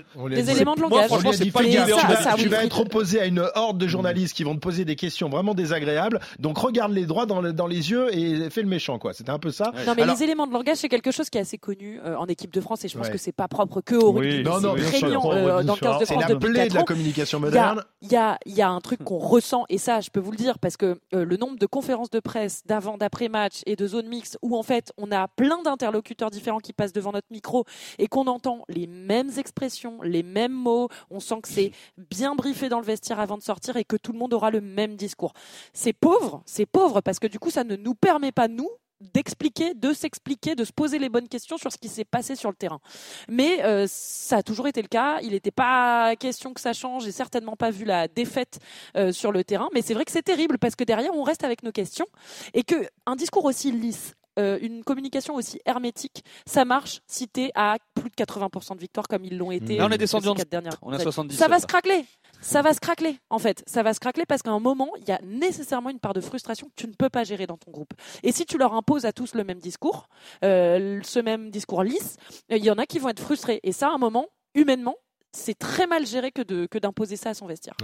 [0.51, 1.07] éléments de langage.
[1.07, 4.55] franchement, c'est pas ça, tu, vas, être opposé à une horde de journalistes qui vont
[4.55, 6.19] te poser des questions vraiment désagréables.
[6.39, 9.13] Donc regarde les droits dans, dans les yeux et fais le méchant quoi.
[9.13, 9.71] C'était un peu ça.
[9.85, 12.25] Non mais les éléments de langage c'est quelque chose qui est assez connu euh, en
[12.25, 14.43] équipe de France et je pense que c'est pas propre que au rugby.
[14.43, 17.83] Non non, dans le 15 de France depuis de la communication moderne.
[18.01, 20.31] Il y a il y a un truc qu'on ressent et ça, je peux vous
[20.31, 23.77] le dire parce que euh, le nombre de conférences de presse d'avant, d'après match et
[23.77, 27.31] de zones mixtes où en fait on a plein d'interlocuteurs différents qui passent devant notre
[27.31, 27.63] micro
[27.97, 32.67] et qu'on entend les mêmes expressions, les mêmes mots, on sent que c'est bien briefé
[32.67, 35.31] dans le vestiaire avant de sortir et que tout le monde aura le même discours.
[35.71, 38.69] C'est pauvre, c'est pauvre parce que du coup ça ne nous permet pas nous
[39.13, 42.49] d'expliquer, de s'expliquer, de se poser les bonnes questions sur ce qui s'est passé sur
[42.49, 42.79] le terrain.
[43.27, 45.19] Mais euh, ça a toujours été le cas.
[45.21, 47.05] Il n'était pas question que ça change.
[47.05, 48.59] J'ai certainement pas vu la défaite
[48.95, 49.69] euh, sur le terrain.
[49.73, 52.07] Mais c'est vrai que c'est terrible parce que derrière, on reste avec nos questions
[52.53, 57.41] et que un discours aussi lisse, euh, une communication aussi hermétique, ça marche si tu
[57.41, 59.77] es à plus de 80% de victoire comme ils l'ont été.
[59.77, 60.77] Là, on est descendu en dernières.
[60.81, 61.35] On a 70.
[61.35, 62.05] Ça va se craquer
[62.41, 63.63] ça va se craquer en fait.
[63.67, 66.21] Ça va se craquer parce qu'à un moment, il y a nécessairement une part de
[66.21, 67.93] frustration que tu ne peux pas gérer dans ton groupe.
[68.23, 70.07] Et si tu leur imposes à tous le même discours,
[70.43, 72.17] euh, ce même discours lisse,
[72.49, 73.59] il y en a qui vont être frustrés.
[73.63, 74.95] Et ça, à un moment, humainement,
[75.31, 77.75] c'est très mal géré que de que d'imposer ça à son vestiaire.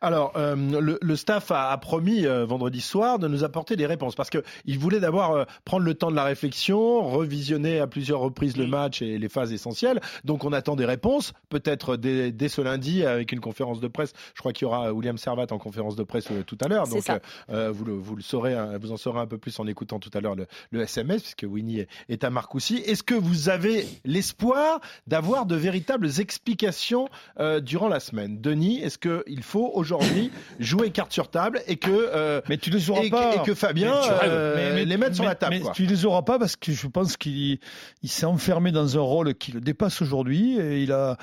[0.00, 4.14] Alors euh, le, le, staff a, promis euh, vendredi soir de nous apporter des réponses
[4.14, 8.20] parce que il voulait d'abord euh, prendre le temps de la réflexion, revisionner à plusieurs
[8.20, 10.00] reprises le match et les phases essentielles.
[10.24, 14.12] Donc on attend des réponses, peut-être dès, dès, ce lundi avec une conférence de presse.
[14.34, 16.86] Je crois qu'il y aura William Servat en conférence de presse tout à l'heure.
[16.86, 17.02] Donc
[17.48, 20.20] vous le vous le saurez, vous en saurez un peu plus en écoutant tout à
[20.20, 22.76] l'heure le, le, SMS puisque Winnie est, est à Marcoussis.
[22.76, 26.91] Est-ce que vous avez l'espoir d'avoir de véritables explications
[27.40, 28.40] euh, durant la semaine.
[28.40, 32.90] Denis, est-ce qu'il faut aujourd'hui jouer carte sur table et que euh, mais tu les
[32.90, 36.22] auras pas et que Fabien euh, les mette sur la table Mais tu les auras
[36.22, 37.58] pas parce que je pense qu'il
[38.02, 41.16] il, s'est enfermé dans un rôle qui le dépasse aujourd'hui et il a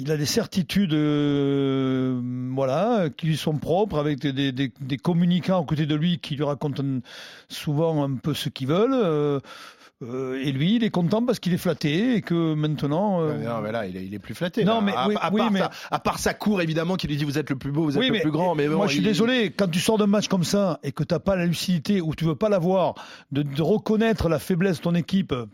[0.00, 0.94] il a des certitudes
[2.54, 6.36] voilà, qui lui sont propres, avec des, des, des, communicants à côté de lui qui
[6.36, 6.82] lui racontent
[7.48, 8.94] souvent un peu ce qu'ils veulent.
[8.94, 9.40] Euh,
[10.00, 13.20] et lui, il est content parce qu'il est flatté et que maintenant.
[13.20, 14.64] euh, Non, mais là, il est, il est plus flatté.
[14.64, 14.80] Non, là.
[14.80, 17.16] mais à, oui, à oui, part mais- sa, à part sa cour, évidemment, qui lui
[17.16, 18.54] dit vous êtes le plus beau, vous êtes Oui, le plus grand.
[18.54, 20.92] Mais bon, moi, je suis il- désolé, quand tu sors d'un match comme ça et
[20.92, 22.94] que tu n'as pas la lucidité ou tu veux pas l'avoir,
[23.32, 25.46] de, de reconnaître la faiblesse de ton équipe euh,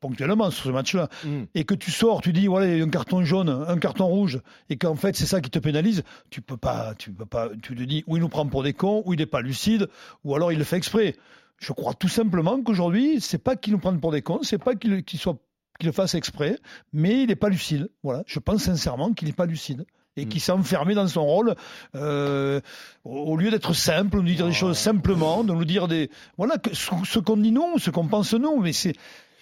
[0.00, 1.42] ponctuellement sur ce match-là, Mm.
[1.54, 4.06] et que tu sors, tu dis voilà, il y a un carton jaune, un carton
[4.06, 7.50] rouge, et qu'en fait c'est ça qui te pénalise, tu peux pas, tu peux pas,
[7.62, 9.88] tu te dis ou il nous prend pour des cons, ou il n'est pas lucide,
[10.24, 11.14] ou alors il le fait exprès.
[11.62, 14.74] Je crois tout simplement qu'aujourd'hui, c'est pas qu'il nous prenne pour des cons, c'est pas
[14.74, 15.38] qu'il qu'il soit
[15.78, 16.58] qu'il le fasse exprès,
[16.92, 17.88] mais il n'est pas lucide.
[18.02, 21.54] Voilà, je pense sincèrement qu'il n'est pas lucide et qu'il s'est enfermé dans son rôle
[21.94, 22.60] euh,
[23.04, 26.58] au lieu d'être simple, de nous dire des choses simplement, de nous dire des voilà
[26.58, 28.94] que ce, qu'on dit nous, ce qu'on pense nous, mais c'est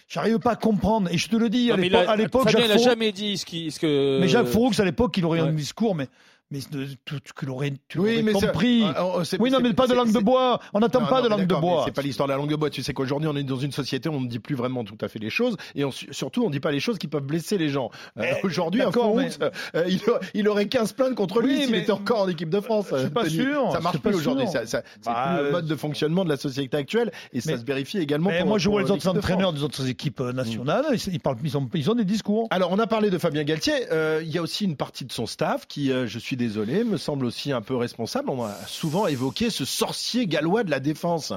[0.06, 1.82] j'arrive pas à comprendre et je te le dis à Non,
[2.16, 4.18] l'époque, Fabien, Jacques il a Fourou- jamais dit ce, qui, ce que.
[4.20, 5.48] mais Jacques Fourux à l'époque il aurait ouais.
[5.48, 6.06] un discours mais
[6.50, 6.58] mais
[7.04, 8.82] tout tu l'aurais tu Oui, compris.
[8.84, 11.30] Ah, oh, oui non mais pas de langue de bois, on n'attend pas non, de
[11.30, 11.82] langue de bois.
[11.86, 12.70] C'est pas l'histoire de la langue de bois.
[12.70, 14.98] Tu sais qu'aujourd'hui, on est dans une société où on ne dit plus vraiment tout
[15.00, 15.56] à fait les choses.
[15.74, 17.90] Et on- surtout, on ne dit pas les choses qui peuvent blesser les gens.
[18.18, 19.28] Euh, aujourd'hui, un mais-
[19.74, 19.88] euh,
[20.34, 22.86] il, aurait 15 plaintes contre lui Oui, s'il mais- était encore en équipe de France.
[22.92, 23.34] Je suis pas Tony.
[23.34, 24.46] sûr, Ça je marche pas plus aujourd'hui.
[24.64, 27.10] C'est Bah, plus le euh, mode de fonctionnement de la société actuelle.
[27.32, 29.88] Et ça se vérifie également Mais pour moi je vois les autres entraîneurs des autres
[29.88, 31.56] équipes euh, nationales, ils, ils parlent, ils
[31.90, 32.46] ont, des discours.
[32.50, 33.74] Alors, on a parlé de Fabien Galtier.
[33.92, 36.82] Euh, il y a aussi une partie de son staff qui, euh, je suis désolé,
[36.84, 38.30] me semble aussi un peu responsable.
[38.30, 41.32] On a souvent évoqué ce sorcier gallois de la défense.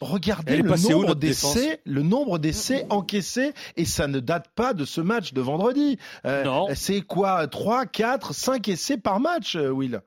[0.00, 5.00] Regardez le nombre d'essais, le nombre d'essais encaissés, et ça ne date pas de ce
[5.00, 5.98] match de vendredi.
[6.24, 6.66] Euh, Non.
[6.74, 10.00] C'est quoi 3, 4, 5 essais par match, euh, Will?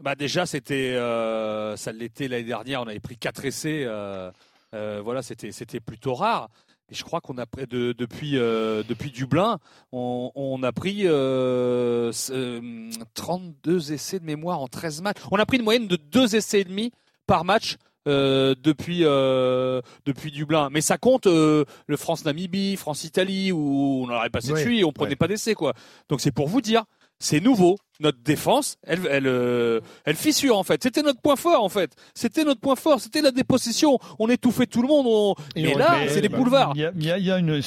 [0.00, 2.82] Bah déjà, c'était, euh, ça l'était l'année dernière.
[2.82, 3.82] On avait pris quatre essais.
[3.84, 4.30] euh,
[4.74, 6.48] euh, voilà, c'était, c'était plutôt rare.
[6.90, 9.58] Et je crois qu'on a pris de- depuis, euh, depuis Dublin,
[9.92, 15.18] on, on a pris euh, c- euh, 32 essais de mémoire en 13 matchs.
[15.30, 16.92] On a pris une moyenne de deux essais et demi
[17.26, 17.76] par match.
[18.08, 24.30] euh, depuis euh, depuis Dublin, mais ça compte euh, le France-Namibie, France-Italie où on aurait
[24.30, 25.16] passé Ouais, dessus et on prenait ouais.
[25.16, 25.74] pas d'essais quoi.
[26.08, 26.84] Donc c'est pour vous dire,
[27.18, 27.76] c'est nouveau.
[27.98, 30.82] Notre défense, elle, elle, euh, elle fissure en fait.
[30.82, 31.96] C'était notre point fort en fait.
[32.14, 33.00] C'était notre point fort.
[33.00, 33.98] C'était la dépossession.
[34.18, 35.06] On étouffait tout le monde.
[35.08, 36.72] on- Et on- là, c'est des bah, boulevards.
[36.74, 37.60] Il y a, y a- il y a une.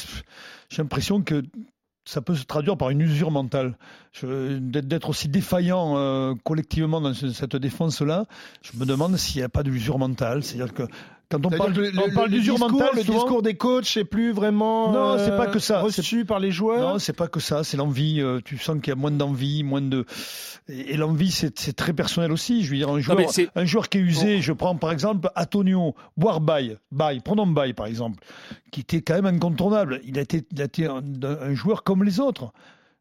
[0.69, 1.41] J'ai l'impression que
[2.05, 3.75] ça peut se traduire par une usure mentale.
[4.23, 8.25] D'être aussi défaillant euh, collectivement dans ce- cette défense-là,
[8.61, 10.43] je me demande s'il n'y a pas d'usure mentale.
[10.43, 10.83] C'est-à-dire que
[11.31, 13.53] quand on parle, que on le, parle le d'usure discours, mentale, le souvent- discours des
[13.55, 15.79] coachs, c'est plus vraiment Non, euh, c'est pas que ça.
[15.81, 16.93] reçu par les joueurs.
[16.93, 18.19] Non, c'est pas que ça, c'est l'envie.
[18.19, 20.05] euh, tu sens qu'il y a moins d'envie, moins de.
[20.67, 22.63] Et, et l'envie, c'est c'est très personnel aussi.
[22.63, 23.19] Je veux dire, un joueur,
[23.55, 27.73] un joueur qui est usé, je prends par exemple Antonio, voire Baye, Baye, prenons Baye
[27.73, 28.19] par exemple,
[28.71, 30.01] qui était quand même incontournable.
[30.05, 32.51] Il a été, il a été un, un joueur comme les autres.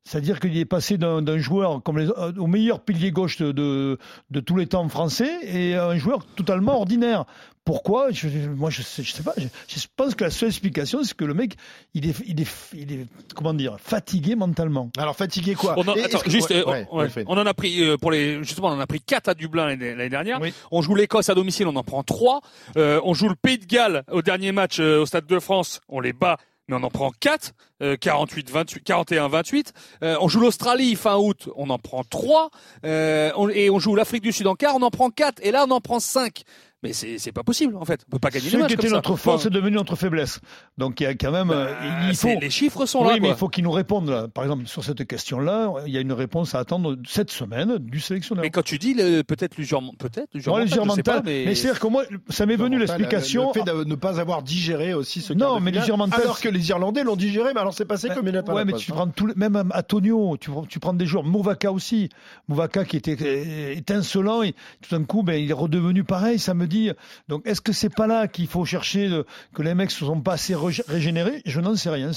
[0.08, 3.98] C'est-à-dire qu'il est passé d'un joueur comme les, au meilleur pilier gauche de, de,
[4.30, 7.26] de tous les temps français et un joueur totalement ordinaire.
[7.66, 8.10] Pourquoi?
[8.10, 9.34] Je, Moi, je sais, je sais pas.
[9.36, 11.56] Je, je pense que la seule explication, c'est que le mec,
[11.92, 14.88] il est, il est, il est, comment dire, fatigué mentalement.
[14.96, 15.74] Alors fatigué quoi?
[15.76, 18.10] On en, attends, que- juste, ouais, euh, ouais, ouais, on en a pris euh, pour
[18.10, 20.40] les justement, on en a pris quatre à Dublin l'année dernière.
[20.40, 20.54] Oui.
[20.70, 22.40] On joue l'Écosse à domicile, on en prend trois.
[22.78, 25.82] Euh, on joue le Pays de Galles au dernier match euh, au Stade de France,
[25.90, 27.52] on les bat, mais on en prend quatre.
[27.82, 29.72] Euh, 48, 28, 41, 28.
[30.02, 32.50] Euh, on joue l'Australie fin août, on en prend trois.
[32.84, 35.40] Euh, on- et on joue l'Afrique du Sud en quart, on en prend quatre.
[35.44, 36.42] Et là, on en prend cinq.
[36.84, 38.02] Mais c'est c'est pas possible en fait.
[38.06, 38.96] On peut pas gagner Ce les matchs qui était comme ça.
[38.96, 40.38] notre force Enfin, est devenu notre faiblesse.
[40.78, 41.72] Donc il y a quand même, euh,
[42.08, 42.28] il faut.
[42.40, 43.12] les chiffres sont oui, là.
[43.14, 43.28] mais quoi.
[43.30, 44.08] il faut qu'ils nous répondent.
[44.10, 44.28] Là.
[44.28, 47.98] Par exemple, sur cette question-là, il y a une réponse à attendre cette semaine du
[47.98, 48.42] sélectionneur.
[48.42, 50.28] Mais quand tu dis le- peut-être l'usure, peut-être
[50.86, 53.48] mentale, mais, Mais c'est-à-dire que moi, ça m'est venu l'explication.
[53.54, 56.48] Le fait de ne pas avoir digéré aussi ce Non, mais l'usure mentale, Alors que
[56.48, 58.84] les Irlandais l'ont digéré, mais alors c'est passé comme une lettre à Ouais, mais poste,
[58.84, 58.94] tu hein.
[58.94, 62.08] prends tout, même Antonio, tu, prends- tu prends des joueurs, Mouvaka aussi,
[62.46, 66.38] Mouvaka qui était euh, étincelant et tout d'un coup, ben, il est redevenu pareil.
[66.38, 66.92] Ça me dit.
[67.28, 70.20] Donc, est-ce que c'est pas là qu'il faut chercher de- que les mecs se sont
[70.20, 71.42] pas assez rég- régénérés?
[71.44, 72.10] Je n'en sais rien.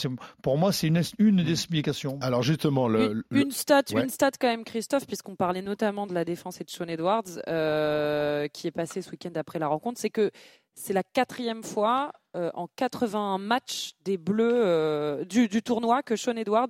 [0.43, 2.19] Pour moi, c'est une, une des explications.
[2.21, 4.03] Alors justement, le, Une, le- une stat, ouais.
[4.03, 7.23] une stat quand même, Christophe, puisqu'on parlait notamment de la défense et de Sean Edwards,
[7.47, 10.31] euh, qui est passé ce week-end après la rencontre, c'est que
[10.75, 16.15] c'est la quatrième fois euh, en 81 matchs des Bleus euh, du, du tournoi que
[16.15, 16.67] Sean Edwards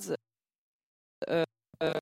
[1.30, 1.44] euh,
[1.84, 1.94] euh,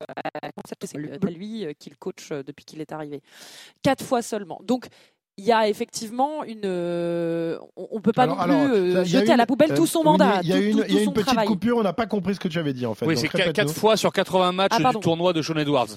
[0.84, 3.22] c'est lui, lui euh, qui le coach euh, depuis qu'il est arrivé.
[3.82, 4.60] Quatre fois seulement.
[4.64, 4.88] Donc
[5.40, 6.62] il y a effectivement une.
[6.66, 9.76] euh, on on peut pas Alors- non plus alors, euh, jeter à la poubelle euh,
[9.76, 11.48] tout son oui, mandat, Il y a tout, une, tout- y a une petite travail.
[11.48, 13.06] coupure, on n'a pas compris ce que tu avais dit en fait.
[13.06, 13.66] Oui, c'est quatre répète-nous.
[13.68, 15.88] quatre fois sur 80 matchs Ah, du tournoi de Sean Edwards.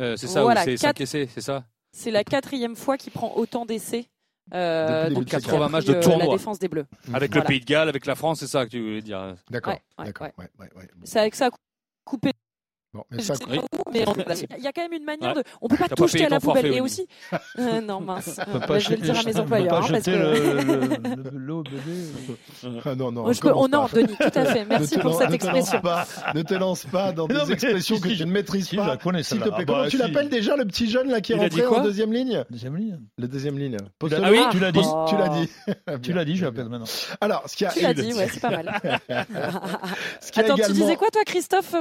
[0.00, 2.96] Euh, c'est ça, Voilà, ou c'est quatre- 5 essais, c'est ça C'est la quatrième fois
[2.96, 4.06] qu'il prend autant d'essais.
[4.52, 6.26] Euh, Depuis le début donc de il a 80 pris, matchs de euh, tournoi.
[6.26, 6.84] La défense des Bleus.
[7.14, 7.44] Avec Voilà.
[7.44, 9.34] le Pays de Galles, avec la France, c'est ça que tu voulais dire.
[9.50, 10.26] D'accord, Ouais, ouais, d'accord.
[10.26, 10.32] ouais.
[10.38, 10.88] ouais, ouais, ouais.
[10.96, 11.02] Bon.
[11.04, 11.48] C'est avec ça
[12.04, 12.32] coupé.
[12.94, 13.58] Bon, mais ça, oui.
[13.58, 14.04] où, mais
[14.58, 15.42] il y a quand même une manière Ouais.
[15.42, 15.48] de.
[15.60, 16.66] On peut pas tout jeter à la poubelle.
[16.66, 17.06] Et aussi.
[17.58, 18.40] Euh, non mince.
[18.52, 19.74] Peut Bah, je vais le dire à mes employeurs.
[19.74, 20.16] hein, parce jeter que...
[20.16, 22.80] le- le- le- l'eau, bébé.
[22.84, 23.86] Ah non, non, je peux- Oh non.
[23.92, 24.64] Denis, tout à fait.
[24.64, 25.80] Merci Ne te pour cette ne expression.
[25.80, 28.86] pas- ne te lance pas dans des expressions si, que tu ne maîtrises pas.
[28.86, 31.32] la connais, S'il te plaît, comment bah, tu l'appelles déjà le petit jeune là qui
[31.32, 33.00] est rentré en deuxième ligne Deuxième ligne.
[33.18, 33.76] Le deuxième ligne.
[34.02, 34.80] Ah oui, tu l'as dit.
[35.08, 35.48] Tu l'as dit.
[36.02, 36.86] Tu l'as dit, je l'appelle maintenant.
[37.20, 38.68] Alors, ce qui a, Tu l'as dit, ouais, c'est pas mal.
[39.08, 41.74] Attends, tu disais quoi, toi, Christophe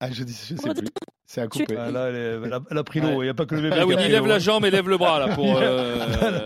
[0.00, 0.88] Ah, je, dis, je sais plus.
[1.34, 1.76] C'est à couper.
[1.76, 3.22] Ah, là, elle, est- elle a, elle a pris l'eau.
[3.22, 3.70] Il n'y a pas que le bébé.
[3.70, 5.58] Là, qui a Winnie pris lève la jambe et lève le bras là pour.
[5.60, 5.98] euh,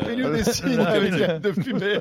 [0.03, 1.41] Fais-nous des signes Là, avec oui.
[1.41, 1.99] de fumer.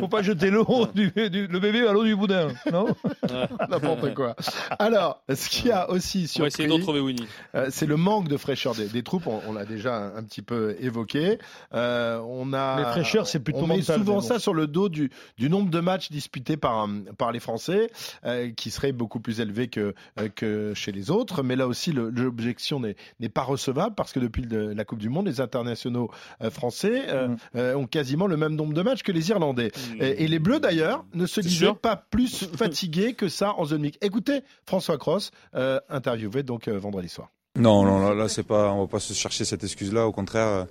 [0.00, 2.86] Faut pas jeter l'eau du, du- le bébé à l'eau du boudin, non?
[3.70, 4.34] N'importe quoi.
[4.78, 7.26] Alors, ce qui a aussi On va essayer de retrouver Winnie.
[7.54, 9.26] euh, c'est le manque de fraîcheur des, des troupes.
[9.28, 11.38] On, on l'a déjà un, un petit peu évoqué.
[11.74, 12.78] Euh, on a.
[12.78, 14.26] Les fraîcheurs, c'est plutôt On met mental, souvent mais bon.
[14.26, 17.90] ça sur le dos du, du nombre de matchs disputés par, euh, par les Français,
[18.24, 19.94] euh, qui serait beaucoup plus élevé que,
[20.34, 21.42] que chez les autres.
[21.42, 25.08] Mais là aussi, le- l'objection n'est pas recevable parce que depuis le- la Coupe du
[25.08, 26.10] Monde, les internationaux
[26.42, 27.36] euh, français euh, Mm.
[27.56, 29.70] euh, ont quasiment le même nombre de matchs que les Irlandais.
[30.00, 33.82] Et, et les Bleus, d'ailleurs, ne se disaient pas plus fatigués que ça en zone
[33.82, 34.04] mixte.
[34.04, 37.30] Écoutez, François Cross, euh, interviewé donc euh, vendredi soir.
[37.58, 40.06] Non, non, là, là, c'est pas, on va pas se chercher cette excuse-là.
[40.06, 40.66] Au contraire,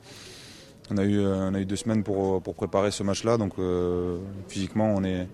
[0.91, 4.19] on a eu, on a eu deux semaines pour, pour préparer ce match-là, donc euh,
[4.47, 5.27] physiquement, on est,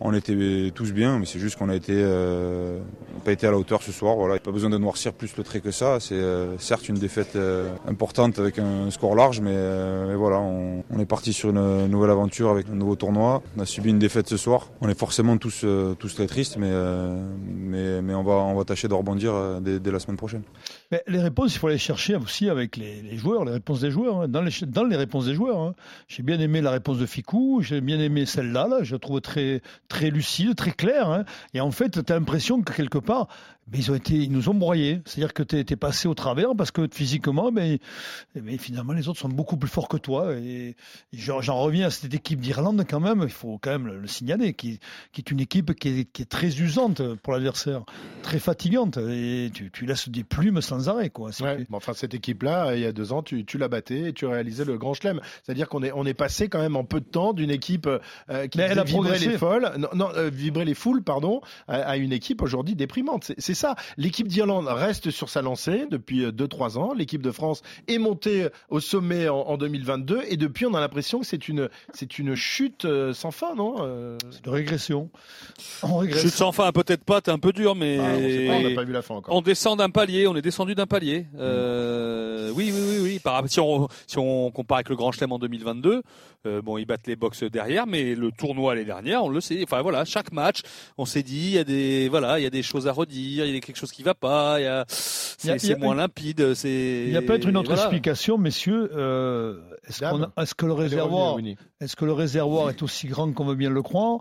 [0.00, 3.50] on était tous bien, mais c'est juste qu'on a été, euh, n'a pas été à
[3.50, 4.14] la hauteur ce soir.
[4.14, 5.98] Voilà, pas besoin de noircir plus le trait que ça.
[5.98, 9.56] C'est euh, certes une défaite euh, importante avec un score large, mais,
[10.14, 13.42] voilà, on, est parti sur une nouvelle aventure avec un nouveau tournoi.
[13.56, 14.68] On a subi une défaite ce soir.
[14.80, 15.64] On est forcément tous,
[15.98, 16.72] tous très tristes, mais,
[17.48, 20.42] mais, mais on va, on va tâcher de rebondir dès la semaine prochaine.
[21.06, 24.22] Les réponses, il faut les chercher aussi avec les, les joueurs, les réponses des joueurs.
[24.22, 24.28] hein.
[24.28, 25.74] Dans, les, dans les réponses des joueurs, hein.
[26.08, 29.20] j'ai bien aimé la réponse de Ficou, j'ai bien aimé celle-là, là, je la trouve
[29.20, 31.10] très, très lucide, très claire.
[31.10, 31.24] hein.
[31.52, 33.28] Et en fait, tu as l'impression que quelque part,
[33.70, 35.00] ben, ils, ont été, ils nous ont broyés.
[35.04, 37.78] C'est-à-dire que tu es, passé au travers parce que physiquement, mais
[38.58, 40.34] finalement, les autres sont beaucoup plus forts que toi.
[40.34, 40.76] Et,
[41.12, 44.06] et j'en reviens à cette équipe d'Irlande quand même, il faut quand même le, le
[44.06, 44.78] signaler, qui,
[45.12, 47.84] qui est une équipe qui est, qui est très usante pour l'adversaire,
[48.22, 48.96] très fatigante.
[48.96, 51.10] Et tu, tu laisses des plumes sans arrêt.
[51.10, 51.30] Quoi.
[51.40, 54.12] Ouais, mais enfin, cette équipe-là, il y a deux ans, tu, tu la battais et
[54.12, 55.20] tu réalisais le grand chelem.
[55.42, 58.46] C'est-à-dire qu'on est, on est passé quand même en peu de temps d'une équipe euh,
[58.46, 61.96] qui Mais elle a les folles, non, non, euh, vibrer les foules, pardon, à, à
[61.96, 63.32] une équipe aujourd'hui déprimante.
[63.36, 63.74] C'est ça.
[63.96, 66.94] L'équipe d'Irlande reste sur sa lancée depuis 2-3 ans.
[66.94, 71.20] L'équipe de France est montée au sommet en, en 2022 et depuis, on a l'impression
[71.20, 75.10] que c'est une, c'est une chute euh, sans fin, non Euh, C'est de régression.
[75.82, 76.22] On régresse.
[76.22, 78.84] Chute sans fin, peut-être pas, t'es un peu dur, mais ah, on pas, n'a pas
[78.84, 79.34] vu la fin encore.
[79.34, 81.26] on descend d'un palier, on est descendu d'un palier.
[81.38, 83.18] Euh, oui, oui, oui, oui.
[83.18, 86.02] Par, si, on, si on compare avec le Grand Chelem en 2022,
[86.46, 89.60] euh, bon, ils battent les box derrière, mais le tournoi l'année dernière, on le sait.
[89.62, 90.60] Enfin voilà, chaque match,
[90.96, 93.44] on s'est dit, il y a des, voilà, il y a des choses à redire,
[93.48, 94.84] il y a quelque chose qui va pas, il y a,
[95.44, 97.04] Il y a- c'est moins une- limpide, c'est.
[97.06, 97.82] Il y a peut-être une autre voilà.
[97.82, 98.90] explication, messieurs.
[98.94, 101.36] Euh, est-ce, qu'on a- est-ce que le réservoir,
[101.80, 104.20] est-ce que le réservoir est aussi grand qu'on veut bien le croire,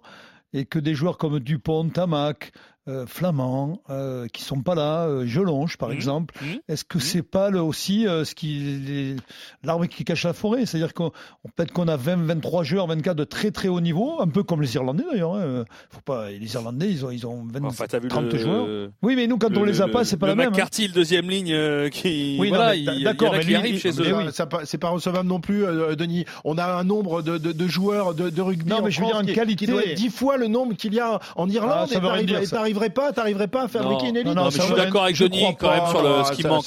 [0.54, 2.52] et que des joueurs comme Dupont, Tamac,
[2.88, 5.96] euh, Flamand, euh, qui sont pas là, euh, Jelonge par Mhm.
[5.96, 6.60] exemple, Mhm.
[6.70, 9.16] est-ce que c'est pas le- aussi euh, ce qui
[9.64, 10.66] l'arbre qui cache la forêt?
[10.66, 11.12] C'est-à-dire qu'on
[11.44, 14.44] on- peut-être qu'on a 20, 23 joueurs, 24 de très très haut niveau, un peu
[14.44, 15.36] comme les Irlandais d'ailleurs.
[15.36, 15.66] hein.
[15.90, 18.90] Faut pas, les Irlandais, ils ont ils ont 20, Enfin, t'as vu 30 le, joueurs.
[19.02, 20.48] Oui, mais nous quand le- on les a le- pas, c'est pas le la même.
[20.48, 20.52] hein.
[20.52, 22.74] McCarthy, le deuxième ligne, euh, qui, Oui, voilà,
[23.04, 24.16] d'accord, en mais qui lui, il- chez mais eux.
[24.18, 24.26] oui.
[24.28, 26.26] Ça, ça pas- c'est pas recevable non plus, euh, Denis.
[26.46, 29.00] On a un nombre de, de- de joueurs de, de rugby Non, en mais je
[29.02, 29.66] veux France dire en qui, qualité.
[29.66, 31.90] qui doit être dix fois le nombre qu'il y a en Ah, Irlande.
[31.90, 32.62] ça et veut rien dire, ça.
[32.80, 34.34] T'arriverais pas, t'arriverais pas à fabriquer Non, une élite.
[34.36, 36.50] non, mais je suis d'accord avec crois quand même sur le, ce Ah, qui ça,
[36.50, 36.66] manque.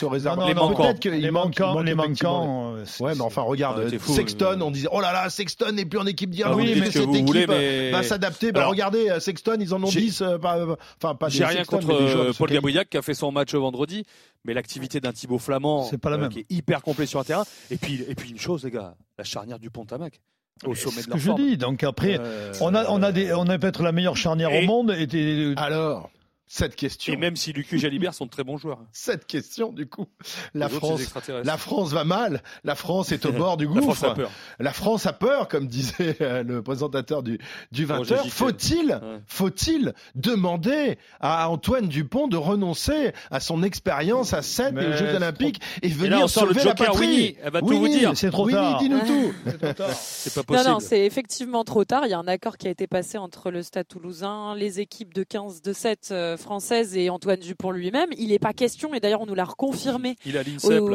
[0.49, 0.83] les manquants.
[0.83, 2.75] Les manque- il manquants, manque les manquants.
[2.77, 4.65] euh, Ouais, mais enfin, regarde, Ah, Sexton, euh.
[4.65, 6.61] on disait, oh là là, Sexton n'est plus en équipe Ah, d'Irlande.
[6.61, 8.53] vous mais cette équipe voulez, mais- va s'adapter.
[8.53, 10.59] Bah, regardez, euh, Sexton, ils en ont j'ai- 10, euh, pas-
[11.03, 12.51] enfin, pas des J'ai rien Sexton, contre mais des joueurs de euh, ce Paul.
[12.51, 14.05] Gabriac qui a fait son match vendredi,
[14.45, 16.29] mais l'activité d'un Thibaut Flamand C'est pas la euh, même.
[16.31, 17.45] qui est hyper complet sur un terrain.
[17.71, 20.21] Et puis, et puis une chose, les gars, la charnière du Pont-Tamac
[20.67, 21.57] au sommet C'est de ce leur que je dis.
[21.57, 24.63] Donc après, Euh, on a, on a des, on a peut-être la meilleure charnière Et-
[24.65, 24.91] au monde.
[24.99, 26.11] Et Alors,
[26.53, 28.81] cette question, Et même si Lucu et Jalibert sont de très bons joueurs.
[28.93, 30.07] cette question, du coup,
[30.53, 31.01] la Les France,
[31.45, 32.43] la France va mal.
[32.65, 34.05] La France est au bord du La France gouffre.
[34.11, 34.31] a peur.
[34.59, 37.39] La France a peur, comme disait euh, le présentateur du,
[37.71, 37.97] du 20h.
[37.99, 38.31] Roger Gicquel.
[38.33, 39.21] Faut-il, Ouais.
[39.29, 44.93] faut-il demander à Antoine Dupont de renoncer à son expérience à 7 Mais et aux
[44.97, 47.07] Jeux Olympiques et Et venir là, sort le sauver la patrie?
[47.07, 47.37] Winnie.
[47.45, 48.11] Elle va tout vous dire.
[48.17, 48.79] C'est trop Winnie, tard.
[48.81, 49.33] dis-nous tout.
[50.01, 50.71] C'est pas Non, possible.
[50.71, 52.03] non, c'est effectivement trop tard.
[52.07, 55.15] Il y a un accord qui a été passé entre le Stade toulousain, les équipes
[55.15, 58.11] de 15, de 7 françaises et Antoine Dupont lui-même.
[58.19, 60.43] Il n'est pas question, et d'ailleurs on nous l'a reconfirmé Il a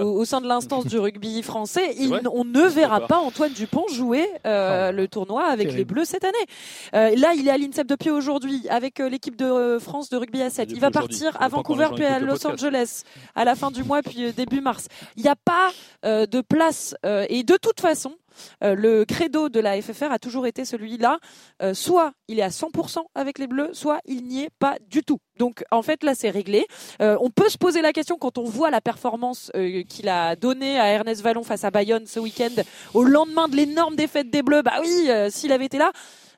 [0.03, 4.27] au, sein de l'instance du rugby français, il- on ne verra pas Antoine Dupont jouer
[4.45, 6.33] euh, le tournoi avec les Bleus cette année.
[6.93, 10.17] Euh, là, il est à l'INSEP depuis aujourd'hui avec euh, l'équipe de euh, France de
[10.17, 10.67] rugby à 7.
[10.67, 12.45] Depuis Il va partir à Vancouver puis à Los.
[12.47, 13.03] Angeles
[13.35, 14.87] à la fin du mois puis euh, début mars.
[15.17, 15.69] Il n'y a pas
[16.05, 18.13] euh, de place euh, et de toute façon,
[18.61, 21.19] le credo de la FFR a toujours été celui-là.
[21.61, 25.03] Euh, soit il est à 100% avec les Bleus, soit il n'y est pas du
[25.03, 25.19] tout.
[25.37, 26.65] Donc en fait là c'est réglé.
[27.01, 30.35] Euh, on peut se poser la question quand on voit la performance euh, qu'il a
[30.35, 34.41] donnée à Ernest Vallon face à Bayonne ce week-end au lendemain de l'énorme défaite des
[34.41, 34.61] Bleus.
[34.61, 35.91] Bah oui, euh, s'il avait été là.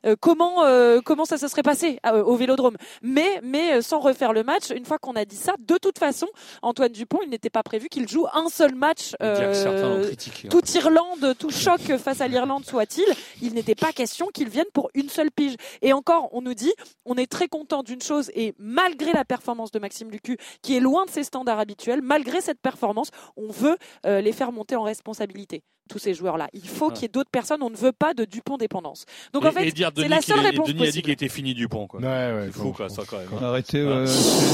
[0.08, 2.76] Euh, comment euh, comment ça se serait passé euh, au Vélodrome?
[3.02, 6.26] Mais mais sans refaire le match une fois qu'on a dit ça de toute façon
[6.62, 10.48] Antoine Dupont il n'était pas prévu qu'il joue un seul match euh, critiqué.
[10.48, 13.06] toute Irlande, tout choc face à l'Irlande soit-il,
[13.42, 15.56] il n'était pas question qu'il vienne pour une seule pige.
[15.82, 16.72] Et encore, on nous dit,
[17.04, 20.80] on est très content d'une chose et malgré la performance de Maxime Lucu, qui est
[20.80, 24.82] loin de ses standards habituels, malgré cette performance, on veut euh, les faire monter en
[24.82, 25.62] responsabilité.
[25.88, 26.92] Tous ces joueurs-là, il faut Ouais.
[26.92, 27.62] qu'il y ait d'autres personnes.
[27.62, 29.06] On ne veut pas de Dupont dépendance.
[29.32, 31.02] Donc et, en fait, c'est Denis la seule est- réponse Denis a dit possible.
[31.04, 31.86] qu'il était fini Dupont.
[31.86, 32.00] Quoi.
[32.00, 33.28] Ouais, ouais, C'est fou, quoi, je ça, quand même.
[33.42, 33.80] Arrêtez.
[33.80, 33.90] Ah.
[33.90, 34.08] euh, Il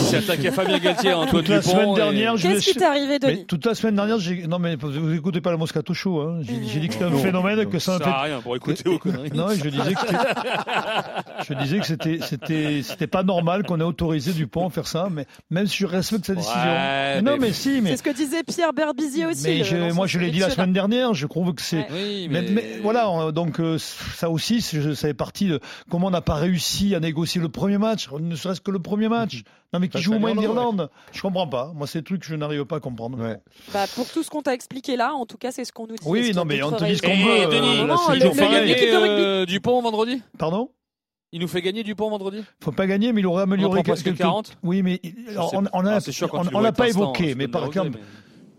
[0.06, 1.70] s'est attaqué à Fabien Galtier, Antoine toute la Dupont.
[1.72, 4.46] semaine et- dernière, je Qu'est-ce qui t'est arrivé, Mais Denis toute la semaine dernière, j'ai...
[4.46, 6.20] non mais vous écoutez pas le Moscato Show.
[6.20, 6.38] Hein.
[6.42, 8.40] J'ai, j'ai dit que c'était un Non, phénomène, non, que ça Ça fait à rien
[8.40, 9.30] pour écouter vos conneries.
[9.34, 10.16] Non, je disais que c'était-
[11.48, 15.08] je disais que c'était c'était c'était pas normal qu'on ait autorisé Dupont à faire ça,
[15.10, 16.54] mais même si je respecte sa décision.
[16.64, 19.62] Mais non, mais- mais si, mais C'est ce que disait Pierre Berbizier aussi.
[19.72, 21.14] mais moi je l'ai dit la semaine dernière.
[21.24, 21.86] Je trouve que c'est Ouais.
[21.92, 25.58] Oui, mais, mais voilà, on- donc euh, ça aussi, c'est- ça fait partie de
[25.90, 29.08] comment on n'a pas réussi à négocier le premier match, ne serait-ce que le premier
[29.08, 29.42] match.
[29.74, 30.90] Non, mais qui joue au moins l'Irlande, l'Irlande.
[31.12, 31.72] Je comprends pas.
[31.74, 33.18] Moi, c'est des trucs que je n'arrive pas à comprendre.
[33.18, 33.38] Ouais.
[33.72, 35.96] Bah, pour tout ce qu'on t'a expliqué là, en tout cas, c'est ce qu'on nous
[35.96, 36.02] dit.
[36.06, 38.28] Oui, non, mais on te dit ce qu'on veut, euh, Denis, là, Non, il le-
[38.28, 38.74] rugby.
[38.84, 40.22] euh, Dupont vendredi?
[40.38, 40.70] Pardon?
[41.32, 42.44] Il nous fait gagner Dupont vendredi?
[42.62, 45.52] Faut pas gagner, mais il aurait On amélioré prend presque quelques- 40 Oui, mais alors,
[45.54, 45.70] on, pas.
[45.72, 45.98] on a, Ah,
[46.32, 47.98] on, on pas évoqué, mais par le exemple,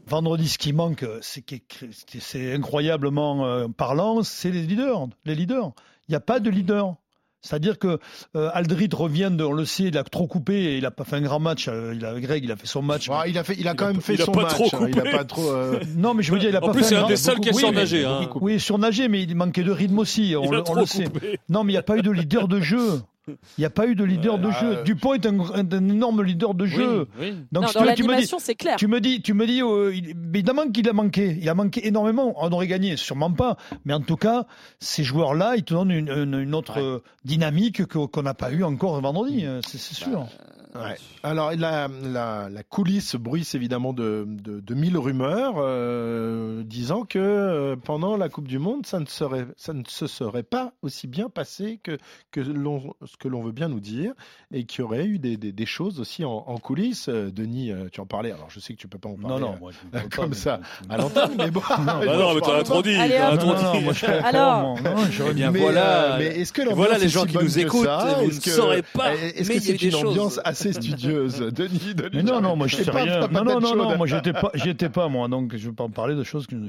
[0.07, 5.07] vendredi, ce qui manque, c'est incroyablement euh, parlant, c'est les leaders.
[5.25, 5.71] Les leaders.
[6.07, 6.95] Il n'y a pas de leader.
[7.41, 7.99] C'est-à-dire que
[8.35, 11.03] euh, Aldrit revient, de, on le sait, il a trop coupé et il a pas
[11.03, 11.67] fait un grand match.
[11.67, 13.07] euh, il a, Greg, il a fait son match.
[13.07, 14.41] Bon, il a fait, il a Il quand a même fait il a son pas
[14.43, 14.53] match.
[14.53, 15.51] trop hein, il a pas trop.
[15.51, 17.07] euh, Non, mais je veux dire, il a En pas plus, fait c'est un grand-
[17.09, 18.29] des seuls qui a Oui, surnagé, mais- hein.
[18.41, 20.33] Oui, surnagé, mais il manquait de rythme aussi.
[20.35, 21.03] On, Il le- a on trop le sait.
[21.03, 21.39] coupé.
[21.47, 23.01] Non, mais il n'y a pas eu de leader de jeu.
[23.27, 24.75] Il n'y a pas eu de leader de Ouais, jeu.
[24.79, 27.07] ah, Dupont est un, un- un énorme leader de jeu.
[27.19, 27.31] Oui, oui.
[27.51, 28.75] Donc, Non, si dans l'animation, c'est clair.
[28.75, 31.35] Tu me dis, tu me dis, euh, il- évidemment qu'il a manqué.
[31.41, 32.33] Il a manqué énormément.
[32.37, 33.57] On aurait gagné, sûrement pas.
[33.83, 34.45] Mais en tout cas,
[34.79, 38.51] ces joueurs-là, ils te donnent une, une- une autre euh, dynamique que- qu'on n'a pas
[38.51, 39.43] eu encore vendredi.
[39.45, 40.27] euh, C'est c'est sûr.
[40.75, 40.95] Ouais.
[41.23, 47.17] Alors la, la, la coulisse bruisse évidemment de, de, de mille rumeurs euh, disant que
[47.19, 51.07] euh, pendant la Coupe du Monde, ça ne, serait, ça ne se serait pas aussi
[51.07, 51.97] bien passé que,
[52.31, 54.13] que l'on, ce que l'on veut bien nous dire
[54.53, 57.07] et qu'il y aurait eu des, des, des choses aussi en, en coulisses.
[57.09, 58.31] Euh, Denis, tu en parlais.
[58.31, 60.09] Alors je sais que tu peux pas en parler Non, non, moi, je ne parle
[60.09, 61.61] comme pas, ça mais- à l'antenne, mais bon.
[61.69, 62.95] Bah non, mais t'en as trop dit.
[62.95, 63.83] Allez, t'en as trop Non, non, dit.
[63.83, 64.81] moi, je Alors-.
[64.81, 66.17] Non, j'aurais bien, mais, voilà.
[66.19, 68.81] mais est-ce que l'ambiance Voilà les gens si qui nous écoutent, ça vous ne saurez
[68.81, 70.05] pas, Est-ce mais que il y a des une choses.
[70.11, 73.27] ambiance assez studieuse, Denis, Denis Mais non, non, moi je sais pas- rien.
[73.27, 75.75] pas Non, non, non, non, moi j'étais pas, j'y étais pas moi, donc je vais
[75.75, 76.61] pas en parler de choses que, je,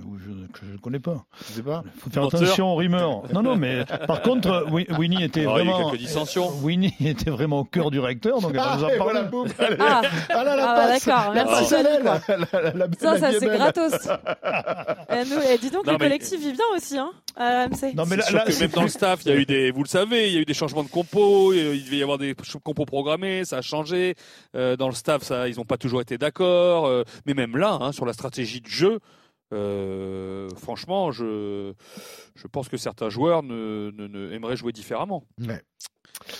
[0.52, 1.24] que je ne connais pas.
[1.48, 1.82] Je sais pas.
[1.98, 2.42] faut faire Menteur.
[2.42, 3.22] attention aux rumeurs.
[3.32, 5.90] Non, non, mais par contre, Wi- Winnie était Alors, il y a eu vraiment.
[5.90, 6.48] quelques dissensions.
[6.62, 9.12] Winnie était vraiment au cœur du recteur, donc elle va Ah, nous en et parler.
[9.12, 9.76] voilà, boum, allez.
[9.80, 12.20] Ah, Ah là, la Ah, bah, passe, d'accord, la merci, passe à Denis, l'aile, quoi.
[12.28, 13.92] la, la, la, ça, ça c'est gratos.
[15.08, 17.94] Eh, nous, eh, dis donc, Non, le mais- collectif vit bien aussi, hein, à RMC.
[17.94, 19.88] Non, mais là, que même dans le staff, il y a eu des, vous le
[19.88, 22.34] savez, il y a eu des changements de compos, euh, il devait y avoir des
[22.64, 24.14] compos programmés, ça a changé.
[24.54, 26.86] Euh, dans le staff, ça, ils n'ont pas toujours été d'accord.
[26.86, 28.98] euh, mais même là, hein, sur la stratégie de jeu,
[29.52, 31.72] euh, franchement, je,
[32.34, 35.62] je pense que certains joueurs ne, ne- ne- aimeraient jouer différemment Ouais.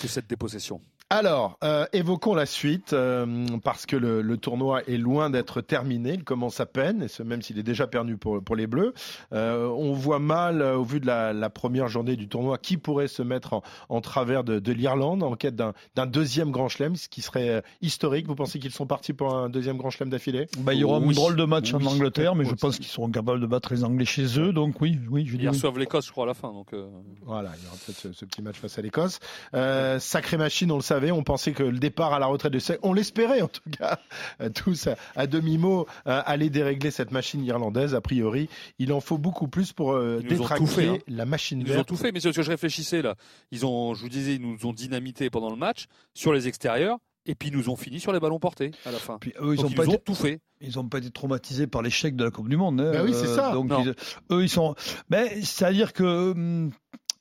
[0.01, 0.81] que cette dépossession.
[1.09, 6.15] Alors, euh, évoquons la suite, euh, parce que le, le tournoi est loin d'être terminé,
[6.15, 8.93] il commence à peine, et ce, même s'il est déjà perdu pour, pour les Bleus.
[9.33, 12.77] Euh, on voit mal, euh, au vu de la, la première journée du tournoi, qui
[12.77, 15.75] pourrait se mettre en, en travers de, de l'Irlande en quête d'un
[16.07, 18.27] deuxième grand chelem, ce qui serait historique.
[18.27, 20.49] Vous pensez qu'ils sont partis pour un deuxième grand chelem d'affilée?
[20.59, 21.11] Bah, il y aura Oui.
[21.11, 21.87] un drôle de match en.
[21.87, 24.53] Angleterre, mais je pense qu'ils seront capables de battre les Anglais chez eux.
[24.53, 25.55] Donc oui, oui, je dis Ils oui.
[25.55, 26.53] reçoivent l'Écosse, je crois, à la fin.
[26.53, 26.89] Donc, euh,
[27.25, 29.21] Voilà, il y aura peut-être ce, ce petit match face à l'Écosse.
[29.55, 32.59] Euh, sacrée machine, on le savait, on pensait que le départ à la retraite de
[32.59, 33.99] Sec, on l'espérait en tout cas,
[34.41, 37.95] euh, tous à, à demi-mot, euh, aller dérégler cette machine irlandaise.
[37.95, 40.99] A priori, il en faut beaucoup plus pour euh, détraquer fait, hein.
[41.09, 41.89] la machine Ils nous ont verte.
[41.89, 43.15] tout fait, mais c'est ce que je réfléchissais là.
[43.51, 46.99] Ils ont, je vous disais, ils nous ont dynamité pendant le match sur les extérieurs,
[47.27, 49.19] et puis ils nous ont fini sur les ballons portés à la fin.
[49.21, 50.41] Puis eux, ils Donc, ont ils pas été, tout fait.
[50.61, 52.81] ils ont pas été traumatisés par l'échec de la Coupe du Monde.
[52.81, 52.93] hein.
[52.93, 53.53] Bah oui, c'est ça.
[53.53, 53.95] Donc ils-
[54.35, 54.75] eux, ils sont.
[55.11, 56.71] Mais c'est-à-dire que hum,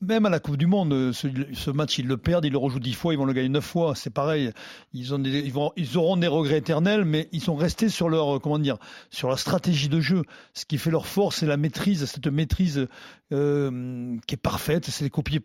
[0.06, 2.58] même à la Coupe du Monde, euh, ce, ce match, ils le perdent, ils le
[2.58, 3.94] rejouent dix fois, ils vont le gagner neuf fois.
[3.96, 4.52] C'est pareil.
[4.94, 8.10] Ils ont, des, ils vont, ils auront des regrets éternels, mais ils sont restés sur
[8.10, 8.78] leur, euh, comment dire,
[9.10, 10.24] sur leur stratégie de jeu.
[10.54, 12.88] Ce qui fait leur force, c'est la maîtrise, cette maîtrise
[13.32, 14.86] euh, qui est parfaite.
[14.86, 15.42] C'est les copies,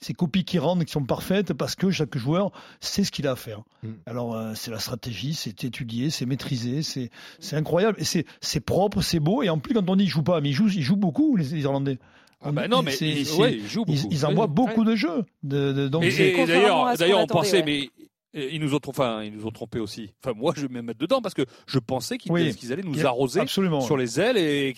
[0.00, 3.32] ces copies qui rendent, qui sont parfaites, parce que chaque joueur sait ce qu'il a
[3.32, 3.62] à faire.
[3.82, 3.88] Mm.
[4.06, 9.20] Alors euh, c'est la stratégie, c'est étudié, c'est maîtrisé, c'est incroyable et c'est propre, c'est
[9.20, 10.96] beau et en plus quand on dit ils jouent pas, mais ils jouent ils jouent
[10.96, 11.98] beaucoup les, les Irlandais.
[12.44, 13.98] Ah bah non, mais ils, c'est- ouais, ils jouent beaucoup.
[14.10, 15.24] Ils, ils envoient beaucoup de jeux.
[15.42, 17.88] De, de- donc Et, c'est- et contrairement d'ailleurs, on pensait, mais
[18.34, 20.10] ils nous ont, enfin, ils nous ont trompés aussi.
[20.24, 22.54] Enfin, moi, je vais me mettre dedans parce que je pensais qu'ils Oui.
[22.70, 23.80] allaient nous arroser absolument.
[23.80, 24.72] sur les ailes et,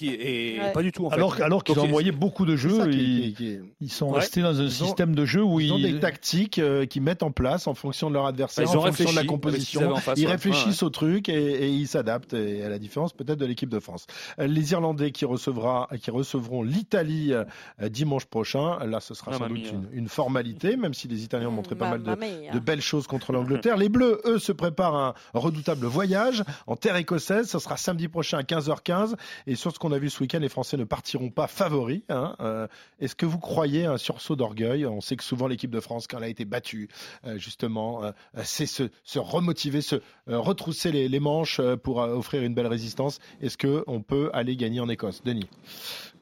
[0.60, 0.72] Ouais.
[0.72, 1.06] pas du tout.
[1.06, 1.16] En fait.
[1.16, 4.10] alors alors qu'ils ont envoyé beaucoup de jeux, ils, qui est- qui est- ils sont
[4.10, 4.20] Ouais.
[4.20, 7.02] restés dans un Ils ont- système de jeu où Ils ont des tactiques euh, qu'ils
[7.02, 9.94] mettent en place en fonction de leur adversaire, ils en fonction de la composition.
[9.96, 10.32] face, ils ouais.
[10.32, 13.78] réfléchissent au truc et, et ils s'adaptent, et à la différence peut-être de l'équipe de
[13.80, 14.06] France.
[14.38, 17.44] Euh, Les Irlandais qui, recevra, qui recevront l'Italie euh,
[17.88, 19.82] dimanche prochain, là ce sera Ah, sans doute hein.
[19.92, 22.52] une, une formalité, même si les Italiens ont montré pas mal de, mia.
[22.52, 23.43] de belles choses contre l'Angleterre.
[23.76, 27.48] Les Bleus, eux, se préparent un redoutable voyage en terre écossaise.
[27.50, 29.14] Ce sera samedi prochain à 15h15.
[29.46, 32.02] Et sur ce qu'on a vu ce week-end, les Français ne partiront pas favoris.
[32.08, 32.36] hein.
[32.40, 32.66] Euh,
[33.00, 34.86] Est-ce que vous croyez à un sursaut d'orgueil?
[34.86, 36.88] On sait que souvent l'équipe de France, quand elle a été battue,
[37.26, 38.10] euh, justement, euh,
[38.42, 43.18] c'est se, se remotiver, se retrousser les, les manches pour offrir une belle résistance.
[43.40, 45.48] Est-ce que on peut aller gagner en Écosse, Denis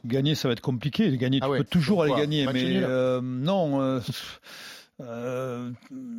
[0.05, 1.16] gagner, ça va être compliqué.
[1.16, 2.81] Gagner, Ah tu ouais, peux toujours aller gagner, Match mais
[3.23, 4.01] non.
[5.03, 5.70] Euh,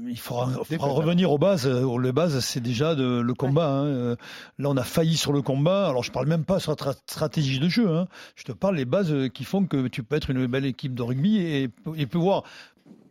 [0.08, 0.46] il faudra,
[0.94, 1.68] revenir aux bases.
[1.68, 3.68] Les bases, c'est déjà de- le combat.
[3.70, 3.86] hein.
[3.86, 4.16] Euh,
[4.60, 5.88] Là, on a failli sur le combat.
[5.88, 7.90] Alors, je parle même pas sur la tra- stratégie de jeu.
[7.90, 8.08] hein.
[8.36, 11.02] Je te parle des bases qui font que tu peux être une belle équipe de
[11.02, 12.44] rugby et, et pouvoir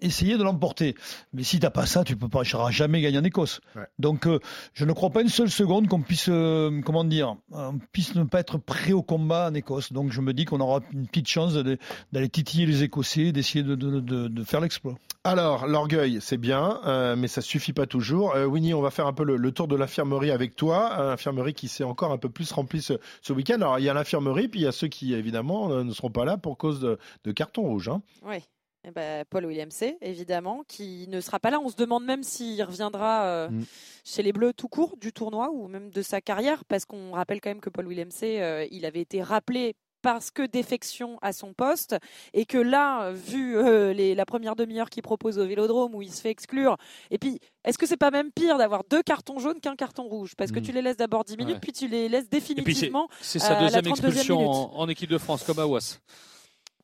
[0.01, 0.95] essayer de l'emporter.
[1.33, 3.61] Mais si t'as pas ça, tu peux pas, tu seras jamais gagner en Écosse.
[3.77, 3.87] Ouais.
[3.99, 4.41] Donc, euh,
[4.75, 8.25] je ne crois pas une seule seconde qu'on puisse, euh, comment dire, on puisse ne
[8.25, 9.93] pas être prêt au combat en Écosse.
[9.93, 13.77] Donc, je me dis qu'on aura une petite chance d'aller titiller les Écossais, d'essayer de,
[13.77, 14.97] de, de, de faire l'exploit.
[15.25, 18.35] Alors, l'orgueil, c'est bien, euh, mais ça suffit pas toujours.
[18.35, 21.13] Euh, Winnie, on va faire un peu le, le tour de l'infirmerie avec toi.
[21.13, 23.55] Infirmerie qui s'est encore un peu plus remplie ce, ce week-end.
[23.55, 26.25] Alors, il y a l'infirmerie, puis il y a ceux qui, évidemment, ne seront pas
[26.25, 27.89] là pour cause de, de carton rouge.
[27.89, 28.03] Hein.
[28.27, 28.39] Oui.
[28.85, 31.61] Eh ben, Paul Williamsey, évidemment, qui ne sera pas là.
[31.61, 33.65] On se demande même s'il reviendra euh, Mm.
[34.05, 37.41] chez les Bleus tout court du tournoi ou même de sa carrière, parce qu'on rappelle
[37.41, 41.53] quand même que Paul Williamsey, euh, il avait été rappelé parce que défection à son
[41.55, 41.95] poste
[42.35, 46.11] et que là, vu euh, les, la première demi-heure qu'il propose au Vélodrome où il
[46.13, 46.77] se fait exclure,
[47.13, 50.33] et puis est-ce que c'est pas même pire d'avoir deux cartons jaunes qu'un carton rouge?
[50.37, 50.63] Parce que Mm.
[50.65, 51.61] tu les laisses d'abord 10 minutes Ouais.
[51.61, 53.09] puis tu les laisses c'est définitivement.
[53.21, 55.99] c'est à sa la deuxième 32e expulsion en, en équipe de France, comme Awas.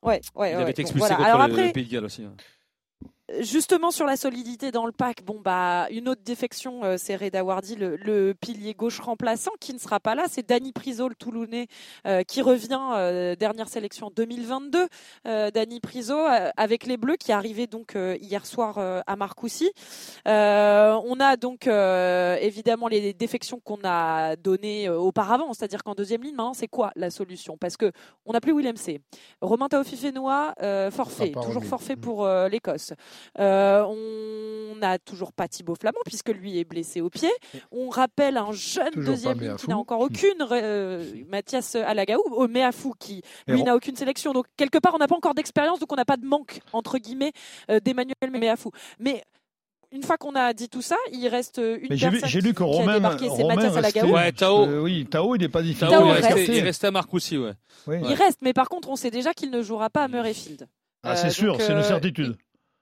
[0.03, 0.63] Ouais, ouais, Il ouais.
[0.63, 1.17] avait été Bon, expulsé voilà.
[1.17, 2.25] contre Alors le, après, le Pays de Galles aussi.
[3.41, 7.45] Justement sur la solidité dans le pack, bon bah une autre défection, euh, c'est Reda
[7.45, 10.25] Wardy, le, le pilier gauche remplaçant qui ne sera pas là.
[10.31, 11.67] C'est Dani Priso, le Toulonnais,
[12.07, 14.89] euh, qui revient euh, dernière sélection 2022.
[15.27, 16.17] Euh, Dani Priso
[16.57, 19.73] avec les Bleus qui arrivait donc euh, hier soir euh, à Marcoussis.
[20.27, 25.95] Euh, on a donc euh, évidemment les défections qu'on a données euh, auparavant, c'est-à-dire qu'en
[25.95, 27.59] deuxième ligne maintenant c'est quoi la solution?
[27.59, 27.93] Parce que
[28.25, 29.03] on n'a plus Willem C.
[29.43, 32.95] Romain Taofifénois, euh, forfait, pas toujours forfait pour euh, l'Écosse.
[33.39, 37.31] Euh, on n'a toujours pas Thibaut Flamand puisque lui est blessé au pied.
[37.73, 42.49] On rappelle un jeune Toujours deuxième ligne qui n'a encore aucune, euh, Mathias Alagaou, au
[42.49, 44.33] Meafou qui lui n'a aucune sélection.
[44.33, 46.99] Donc quelque part on n'a pas encore d'expérience, donc on n'a pas de manque entre
[46.99, 47.33] guillemets
[47.71, 48.71] euh, d'Emmanuel Meafou.
[48.99, 49.23] Mais
[49.91, 52.55] une fois qu'on a dit tout ça, il reste une Mais personne j'ai lu qui,
[52.55, 54.15] que qui a Romain, débarqué, c'est Romain Mathias restait- Alagaou.
[54.15, 54.65] Ouais, Tao.
[54.67, 55.89] Euh, oui, Tao, il n'est pas difficile.
[55.89, 56.27] Tao, il, reste.
[56.35, 57.53] restait, il restait à ouais.
[57.87, 57.97] Oui.
[58.05, 60.69] Il reste, mais par contre on sait déjà qu'il ne jouera pas à Murrayfield.
[61.03, 62.37] Ah, Euh, c'est sûr, c'est une euh, certitude.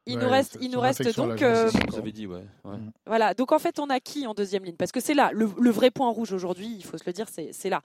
[0.09, 2.43] Il Ouais, nous reste, il nous reste donc euh, Vous avez dit, ouais.
[2.65, 2.77] ouais.
[3.07, 4.77] Voilà, donc en fait, on a qui en deuxième ligne?
[4.77, 7.27] Parce que c'est là, le, le vrai point rouge aujourd'hui, il faut se le dire,
[7.29, 7.81] c'est c'est là.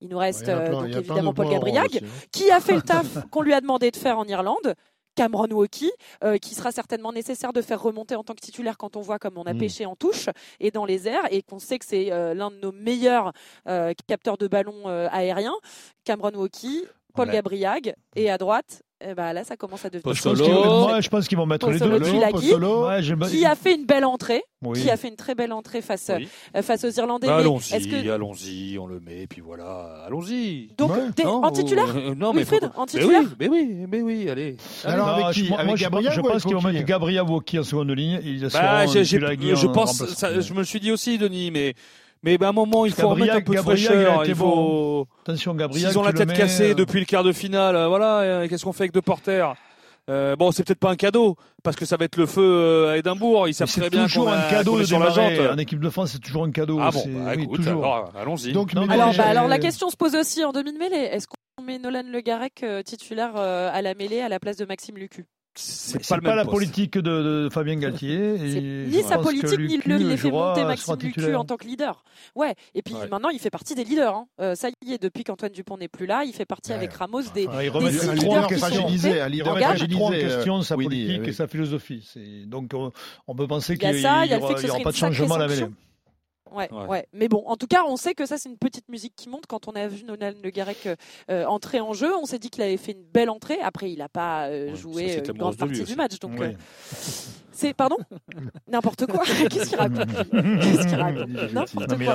[0.00, 2.06] Il nous reste euh, plein- donc évidemment de Paul Gabriag, hein.
[2.32, 4.74] qui a fait le taf qu'on lui a demandé de faire en Irlande.
[5.14, 5.90] Cameron Walkie,
[6.22, 9.18] euh, qui sera certainement nécessaire de faire remonter en tant que titulaire quand on voit
[9.18, 9.58] comme on a Mm.
[9.58, 10.28] pêché en touche
[10.60, 13.32] et dans les airs et qu'on sait que c'est euh, l'un de nos meilleurs
[13.66, 15.56] euh, capteurs de ballons euh, aériens.
[16.04, 17.34] Cameron Walkie, Paul Ouais.
[17.34, 20.14] Gabriag et à droite, eh ben là ça commence à devenir.
[20.14, 21.98] Je qu'ils- moi, je pense qu'ils vont mettre les deux.
[21.98, 24.80] Ouais, Qui a fait une belle entrée, Oui.
[24.82, 26.28] qui a fait une très belle entrée face, Oui.
[26.56, 27.26] euh, face aux Irlandais.
[27.26, 30.68] Bah, allons-y, que allons-y, on le met, puis voilà, allons-y.
[30.76, 30.98] donc Ouais.
[31.14, 33.86] t'es Non, en titulaire euh, Non, mais Wilfried, faut- en mais titulaire oui, mais oui,
[33.88, 34.56] mais oui, allez.
[34.84, 37.22] Alors, Non, avec je- qui moi, Avec je, Gabriel je pense qu'ils vont mettre Gabriel
[37.22, 38.20] Wauquiez en seconde ligne.
[38.24, 40.02] Ils Bah, je en pense,
[40.40, 41.74] je me suis dit aussi, Denis, mais
[42.22, 44.20] mais ben, à un moment, il faut Gabriel- remettre un peu de Gabriel, fraîcheur.
[44.22, 45.06] été Il faut.
[45.22, 45.88] Attention, Gabriel.
[45.88, 48.64] S'ils ont la tête cassée euh, depuis le quart de finale, euh, voilà, euh, qu'est-ce
[48.64, 49.54] qu'on fait avec deux porteurs
[50.10, 52.96] Euh, Bon, c'est peut-être pas un cadeau parce que ça va être le feu à
[52.96, 53.46] Édimbourg.
[53.46, 55.32] Ils mais savent C'est très bien toujours un a- cadeau de sur la jante.
[55.52, 56.78] En équipe de France, c'est toujours un cadeau.
[56.80, 57.84] Ah bon, bah, oui, écoute, toujours.
[57.84, 58.52] alors, allons-y.
[58.52, 60.96] Donc, Non, Alors, bah, alors la question se pose aussi en demi-mêlée.
[61.12, 64.96] Est-ce qu'on met Nolan Le Garec titulaire à la mêlée à la place de Maxime
[64.96, 65.26] Lucu?
[65.60, 66.54] C'est pas même la poste.
[66.54, 68.34] politique de, de Fabien Galtier.
[68.36, 72.04] et ni sa politique, ni le, il fait monter Maxime Lucu en tant que leader.
[72.36, 73.08] Ouais, et puis Ouais.
[73.08, 74.14] maintenant il fait partie des leaders.
[74.14, 74.26] hein.
[74.40, 76.76] Euh, ça y est, depuis qu'Antoine Dupont n'est plus là, il fait partie Ouais.
[76.76, 78.58] avec Ramos des, Enfin, il des remet leaders qui sont question.
[78.58, 81.28] fragilisé, Il remet en euh, question sa Winnie, politique oui.
[81.28, 82.08] et sa philosophie.
[82.46, 82.92] Donc on,
[83.26, 84.54] on peut penser qu'il n'y aura, y aura
[84.84, 85.66] pas de changement à la mêlée.
[86.52, 86.86] Ouais, Ouais.
[86.86, 87.06] ouais.
[87.12, 89.46] Mais bon, en tout cas, on sait que ça, c'est une petite musique qui monte.
[89.46, 90.88] Quand on a vu Nolan Le Garec
[91.30, 93.58] euh, entrer en jeu, on s'est dit qu'il avait fait une belle entrée.
[93.60, 96.18] Après, il n'a pas euh, Ouais, joué euh, une grande partie du match.
[96.18, 96.54] Donc, Ouais.
[96.54, 96.56] euh,
[97.58, 97.96] c'est pardon?
[98.70, 99.24] N'importe quoi.
[99.50, 100.06] Qu'est-ce qu'il raconte?
[100.60, 101.52] Qu'est-ce qu'il raconte?
[101.52, 102.14] N'importe quoi.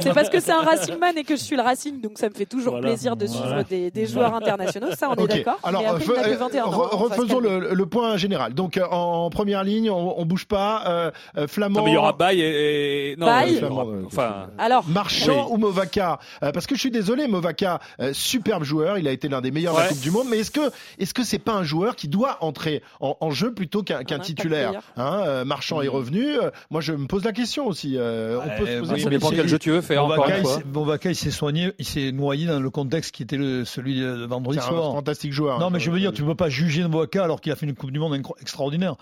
[0.00, 2.28] C'est parce que c'est un Racing Man et que je suis le Racing, donc ça
[2.28, 2.88] me fait toujours Voilà.
[2.88, 3.64] plaisir de suivre Voilà.
[3.64, 4.88] des, des joueurs internationaux.
[4.98, 5.58] Ça, on est d'accord.
[5.62, 6.70] Alors, Mais après, fe- il n'a que 21 ans.
[6.70, 8.52] re- on va se refaisons le, le point général.
[8.54, 10.84] Donc, euh, en première ligne, on, on bouge pas.
[10.86, 11.80] Euh, euh, Flamand.
[11.80, 13.54] Non, mais il y aura Baye et, et- non, Baye.
[13.54, 17.28] euh, il y aura- enfin, Alors, Marchand ou Movaca Euh, Parce que je suis désolé,
[17.28, 19.88] Movaca, euh, superbe joueur, il a été l'un des meilleurs de la.
[19.88, 20.26] Coupe du Monde.
[20.30, 23.52] Mais est-ce que est-ce que c'est pas un joueur qui doit entrer en, en jeu
[23.54, 24.81] plutôt qu'un titulaire?
[24.96, 26.24] Hein, euh, Marchand est revenu.
[26.38, 27.96] euh, moi, je me pose la question aussi.
[27.96, 30.36] euh, on peut se poser oui, mais c'est- quel jeu tu veux faire, encore une
[30.38, 30.56] il fois.
[30.58, 34.00] s'est- Movaca, il s'est soigné, il s'est noyé dans le contexte qui était le, celui
[34.00, 34.92] de vendredi C'est un soir.
[34.92, 35.58] fantastique joueur.
[35.58, 37.52] Non, hein, mais je veux euh, dire, tu ne peux pas juger Movaca alors qu'il
[37.52, 38.96] a fait une Coupe du Monde incro- extraordinaire.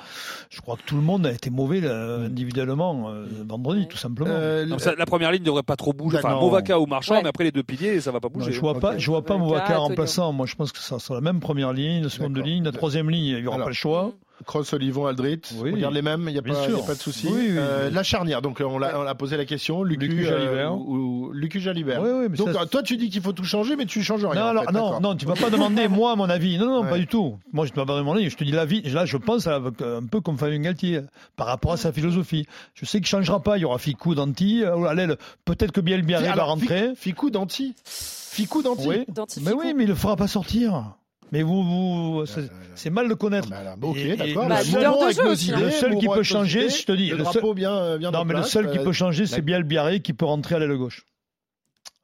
[0.51, 4.31] Je crois que tout le monde a été mauvais là, individuellement euh, vendredi, tout simplement.
[4.33, 6.19] euh, non, ça- la première ligne ne devrait pas trop bouger.
[6.19, 7.23] Enfin, ou Marchand, Ouais.
[7.23, 8.53] mais après les deux piliers, ça va pas Non, bouger.
[8.53, 8.99] je vois pas, Ok.
[8.99, 9.57] je vois pas Antonio.
[9.81, 10.33] remplaçant.
[10.33, 13.11] Moi, je pense que ça sera la même première ligne, la seconde ligne, la troisième
[13.11, 14.13] ligne, il n'y aura Alors, pas le choix.
[14.47, 15.71] Cross, Olivon, Aldrit, Oui.
[15.73, 16.79] on regarde les mêmes, il n'y a, pas- sûr.
[16.79, 17.27] y a pas de souci.
[17.29, 17.91] Oui, oui, Euh.
[17.91, 20.75] La charnière, donc on l'a posé la question, Lucu, Lucu, euh, Jalibert.
[20.75, 20.97] ou,
[21.29, 22.01] ou Lucu Jalibert.
[22.03, 24.25] Oui, oui, mais donc ça, toi tu dis qu'il faut tout changer, mais tu changes
[24.25, 24.41] rien.
[24.41, 26.59] Non, en alors, fait, non, non, tu vas pas demander moi mon avis.
[26.59, 26.91] Non, non, Ouais.
[26.91, 27.39] pas du tout.
[27.53, 28.29] Moi, je ne vais pas demander.
[28.31, 28.83] Je te dis l'avis.
[28.83, 31.01] Là, je pense à- un peu comme Fabien Galtier
[31.37, 32.47] par rapport à sa philosophie.
[32.75, 33.59] Je sais qu'il changera pas.
[33.59, 35.17] Il y aura Ficou, Danti, euh, l'aile.
[35.45, 36.89] Peut-être que Bielbiaré va rentrer.
[36.93, 37.75] Fic- Ficou Danti.
[37.85, 38.89] Ficou Danti.
[38.89, 39.05] Oui.
[39.43, 40.95] Mais oui, mais il le fera pas sortir.
[41.33, 43.49] Mais vous, vous, c'est c'est mal de Ah, connaître.
[43.49, 44.45] bah, Et- et d'accord.
[44.45, 45.61] le Bah, seul- hein.
[45.61, 48.35] Le seul qui peut changer, je te dis, le le drapeau bien, bien Non, mais
[48.35, 51.05] le seul qui euh, peut changer, c'est la- Bielbiaré qui peut rentrer à l'aile gauche.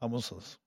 [0.01, 0.61] À mon sens.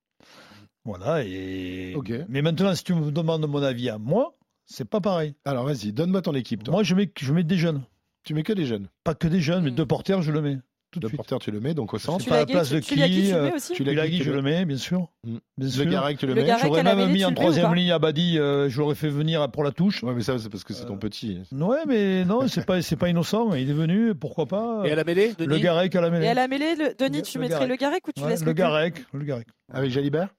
[0.86, 1.24] Voilà.
[1.24, 1.96] Et...
[2.30, 4.36] Mais maintenant, si tu me demandes mon avis à moi,
[4.66, 5.36] c'est pas pareil.
[5.46, 6.64] Alors vas-y, donne-moi ton équipe.
[6.64, 6.72] Toi.
[6.74, 7.82] Moi, je mets, je mets des jeunes.
[8.24, 8.88] Tu mets que des jeunes.
[9.04, 9.76] Pas que des jeunes, mais Mm.
[9.76, 10.58] deux porteurs, je le mets.
[10.92, 11.18] Tout de Le suite.
[11.18, 12.26] porteur, tu le mets donc au centre.
[12.28, 14.08] pas à la place de tu l'as qui, tu le euh, mets aussi tu l'as-
[14.08, 15.08] tu je le- le mets, bien sûr.
[15.24, 15.38] Mm.
[15.58, 15.92] Bien Le.
[15.92, 16.56] Garec, tu le Le mets.
[16.60, 19.52] J'aurais même mis tu en le troisième pas ligne Abadi, euh, je l'aurais fait venir
[19.52, 20.02] pour la touche.
[20.04, 21.42] Ouais, mais ça, c'est parce que c'est ton petit.
[21.52, 23.54] Ouais, mais non, c'est pas, c'est pas innocent.
[23.54, 24.82] Il est venu, pourquoi pas.
[24.86, 26.28] Et à la mêlée, Le Denis Garec à la Et mêlée.
[26.28, 28.40] à la mêlée, le- Denis, Le- tu le mettrais le Garec ou tu Ouais, laisses
[28.42, 29.48] le le Garec, le Garec.
[29.72, 30.30] Avec Jalibert?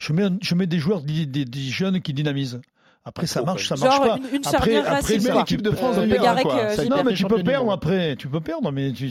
[0.00, 2.60] Je mets, je mets des joueurs, des, des- des jeunes qui dynamisent.
[3.04, 4.16] Après, ça marche, ça marche Genre pas.
[4.16, 6.56] une, une Après- après, l'équipe de France Euh, le Garec, quoi.
[6.56, 6.84] euh.
[6.88, 7.74] Non, mais tu peux perdre monde.
[7.74, 8.14] après.
[8.16, 9.10] Tu peux perdre, mais tu,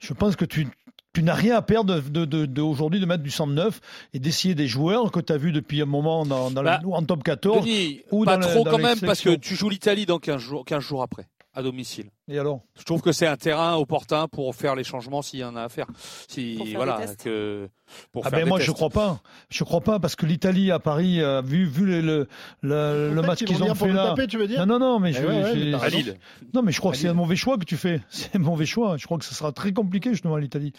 [0.00, 0.66] je pense que tu,
[1.12, 3.80] tu n'as rien à perdre de, de, de, aujourd'hui de mettre du 109
[4.14, 6.80] et d'essayer des joueurs que tu as vus depuis un moment dans, dans le- Bah,
[6.92, 7.60] en top 14.
[7.64, 10.18] Denis, ou pas dans le- trop dans quand même, parce que tu joues l'Italie dans
[10.18, 12.06] 15 jours, 15 jours après, à domicile.
[12.28, 12.62] Et alors?
[12.78, 15.62] Je trouve que c'est un terrain opportun pour faire les changements s'il y en a
[15.62, 15.86] à faire.
[16.28, 17.24] Si, Pour faire voilà, des tests.
[17.24, 17.68] que,
[18.12, 18.68] pour ah faire ben des moi tests.
[18.68, 19.20] je crois pas.
[19.50, 22.26] Je crois pas parce que l'Italie à Paris a vu vu le
[22.62, 24.08] le, match ils qu'ils vont ont fait là.
[24.08, 25.88] taper, tu veux dire Non non non mais Eh je, ouais, À.
[25.88, 26.16] Lille.
[26.54, 28.00] non mais je crois que c'est un mauvais choix que tu fais.
[28.10, 28.96] C'est un mauvais choix.
[28.96, 30.72] Je crois que ce sera très compliqué justement à l'Italie.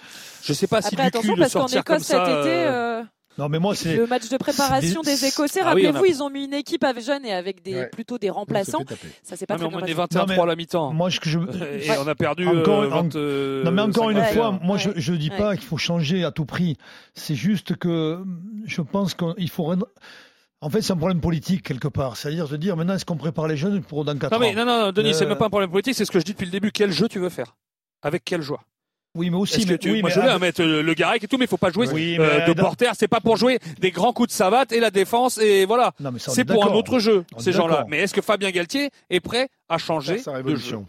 [0.44, 2.18] Je sais pas si Après, du attention, cul de parce qu'en sortir comme Écosse cet
[2.26, 2.40] ça.
[2.42, 3.04] été, euh, euh,
[3.38, 6.06] Non mais moi c'est le match de préparation des- Écossais, Ah oui, on a- rappelez-vous,
[6.06, 7.90] ils ont mis une équipe avec jeunes et avec des, Ouais.
[7.90, 8.78] plutôt des remplaçants.
[8.78, 9.14] On s'est fait taper.
[9.24, 10.20] Ça s'est pas non, mais très on bien menait passé.
[10.26, 10.94] 21-3 Non, à la mi-temps.
[10.94, 11.20] moi je
[11.94, 14.60] Et on a perdu Encore- euh, 20, euh, Non mais encore une fois, ouais.
[14.62, 16.78] moi je je dis pas qu'il faut changer à tout prix.
[17.14, 18.24] C'est juste que
[18.66, 19.88] je pense qu'il faut rendre-
[20.62, 23.48] en fait c'est un problème politique quelque part, c'est-à-dire de dire maintenant est-ce qu'on prépare
[23.48, 25.38] les jeunes pour dans 4 Non, mais ans non, non, non, Denis, Euh, c'est même
[25.38, 26.72] pas un problème politique, c'est ce que je dis depuis le début.
[26.72, 27.56] Quel jeu tu veux faire?
[28.02, 28.64] Avec quel joueur
[29.16, 29.92] Oui mais aussi mais, tu...
[29.92, 31.58] oui, Moi, mais je veux ah, mettre le, le Garec et tout, mais il faut
[31.58, 32.88] pas jouer Oui, euh, mais de dans- porter.
[32.94, 35.94] C'est pas pour jouer des grands coups de savate et la défense et voilà.
[36.18, 37.86] C'est est pour un autre jeu, On ces gens-là.
[37.88, 40.44] Mais est-ce que Fabien Galtier est prêt à changer sa de jeu?
[40.44, 40.86] Révolution.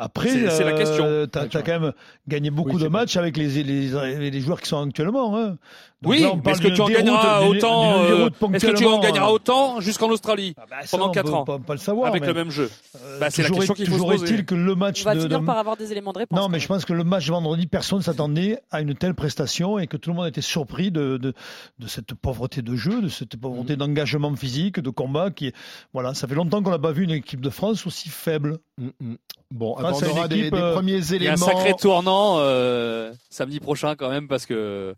[0.00, 1.04] Après, C'est- la euh, question.
[1.30, 1.92] T'as Ouais, as quand même
[2.28, 5.36] gagné beaucoup Oui, de matchs avec les, les, les joueurs qui sont actuellement.
[5.36, 5.56] Hein.
[6.00, 8.84] Donc Oui, là, mais parle est-ce que tu en gagneras autant euh, Est-ce que tu
[8.84, 9.30] en ponctuellement, gagneras hein.
[9.30, 12.06] autant jusqu'en Australie Ah bah, ça, pendant on quatre peut ans pas, pas le savoir.
[12.08, 12.70] avec le même jeu
[13.02, 14.32] euh, Bah, c'est la toujours question est- qu'il faut toujours se poser.
[14.34, 16.38] est-il que le match On va de, finir de- par avoir des éléments de réponse.
[16.38, 19.14] Non, mais je pense que le match de vendredi, personne ne s'attendait à une telle
[19.14, 21.34] prestation et que tout le monde était surpris de, de,
[21.80, 23.78] de cette pauvreté de jeu, de cette pauvreté Mm.
[23.78, 25.30] d'engagement physique, de combat.
[25.32, 25.52] Qui
[25.92, 28.58] voilà, ça fait longtemps qu'on n'a pas vu une équipe de France aussi faible.
[28.78, 29.14] Mm, mm.
[29.50, 33.60] Bon, Ah, on aura une des, euh, Il y a un sacré tournant euh, samedi
[33.60, 34.94] prochain quand même parce que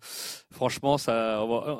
[0.52, 0.89] franchement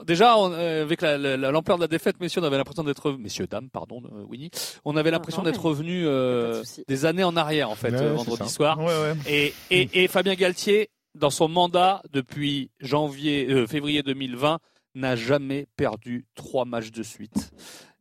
[0.06, 3.12] déjà on- avec la- la- la- l'ampleur de la défaite messieurs on avait l'impression d'être
[3.12, 4.50] messieurs dames pardon euh, Winnie
[4.84, 8.12] on avait l'impression d'être revenu de euh, des années en arrière en fait Ouais, euh,
[8.14, 8.78] vendredi soir.
[8.78, 9.14] Ouais, ouais.
[9.28, 14.58] et, et, et Fabien Galtier dans son mandat depuis janvier euh, février 2020
[14.94, 17.50] n'a jamais perdu trois matchs de suite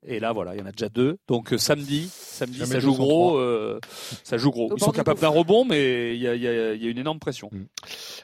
[0.07, 1.17] Et là, voilà, il y en a déjà deux.
[1.27, 3.05] Donc euh, samedi, samedi, Jamais ça joue 203.
[3.05, 3.37] gros.
[3.37, 3.79] euh,
[4.23, 4.71] ça joue gros.
[4.71, 6.87] Au Ils sont capables d'un rebond, mais il y a, il y a- il y
[6.87, 7.49] a une énorme pression.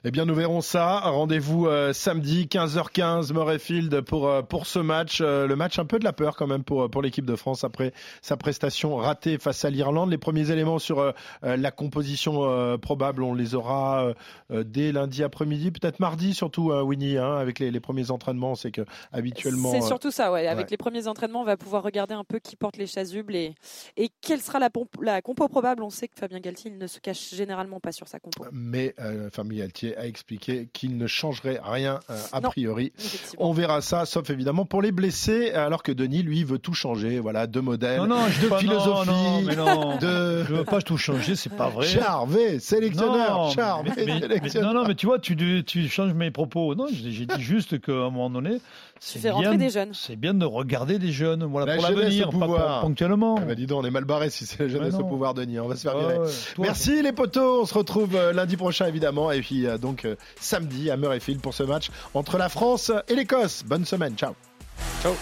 [0.05, 0.99] Eh bien, nous verrons ça.
[1.01, 5.19] Rendez-vous euh, samedi 15h15 Murrayfield pour euh, pour ce match.
[5.21, 7.63] Euh, le match un peu de la peur quand même pour pour l'équipe de France
[7.65, 10.09] après sa prestation ratée face à l'Irlande.
[10.11, 11.11] Les premiers éléments sur euh,
[11.43, 14.13] euh, la composition euh, probable, on les aura euh,
[14.51, 18.51] euh, dès lundi après-midi, peut-être mardi surtout, euh, Winnie, hein, avec les, les premiers entraînements.
[18.51, 19.71] On sait que habituellement.
[19.71, 20.47] C'est euh, surtout ça, ouais.
[20.47, 20.71] Avec ouais.
[20.71, 23.55] les premiers entraînements, on va pouvoir regarder un peu qui porte les chasubles et,
[23.97, 25.82] et quelle sera la, pompe- la compo probable.
[25.82, 28.45] On sait que Fabien Galtier il ne se cache généralement pas sur sa compo.
[28.51, 32.49] mais euh, Fabien Galtier a expliqué qu'il ne changerait rien euh, a Non.
[32.49, 32.93] priori.
[33.39, 37.20] On verra ça, sauf évidemment pour les blessés, alors que Denis, lui, veut tout changer.
[37.20, 37.99] Voilà, deux modèles.
[38.01, 39.97] Non, non, je de veux pas, philosophie, non, non, mais non.
[39.97, 41.88] de Je veux pas tout changer, c'est pas vrai.
[41.88, 44.74] Charvet, sélectionneur, Non, Charvet, mais- mais- mais- sélectionneur.
[44.74, 45.36] non, non, mais tu vois, tu,
[45.66, 46.76] tu changes mes propos.
[46.76, 48.59] Non, j'ai dit juste qu'à un moment donné,
[48.99, 49.55] c'est bien,
[50.18, 52.81] bien de regarder des jeunes, voilà, La pour l'avenir, au pas pouvoir.
[52.81, 53.35] ponctuellement.
[53.41, 55.33] Ah bah dis donc, on est mal barré si c'est la jeunesse Ouais, au pouvoir,
[55.33, 55.59] Denis.
[55.59, 56.17] On va se faire Ouais, virer.
[56.19, 56.29] ouais.
[56.59, 60.15] Merci les potos, on se retrouve euh, lundi prochain évidemment et puis euh, donc euh,
[60.39, 63.63] samedi à Murrayfield pour ce match entre la France et l'Écosse.
[63.65, 64.33] Bonne semaine, ciao.
[65.01, 65.13] Ciao.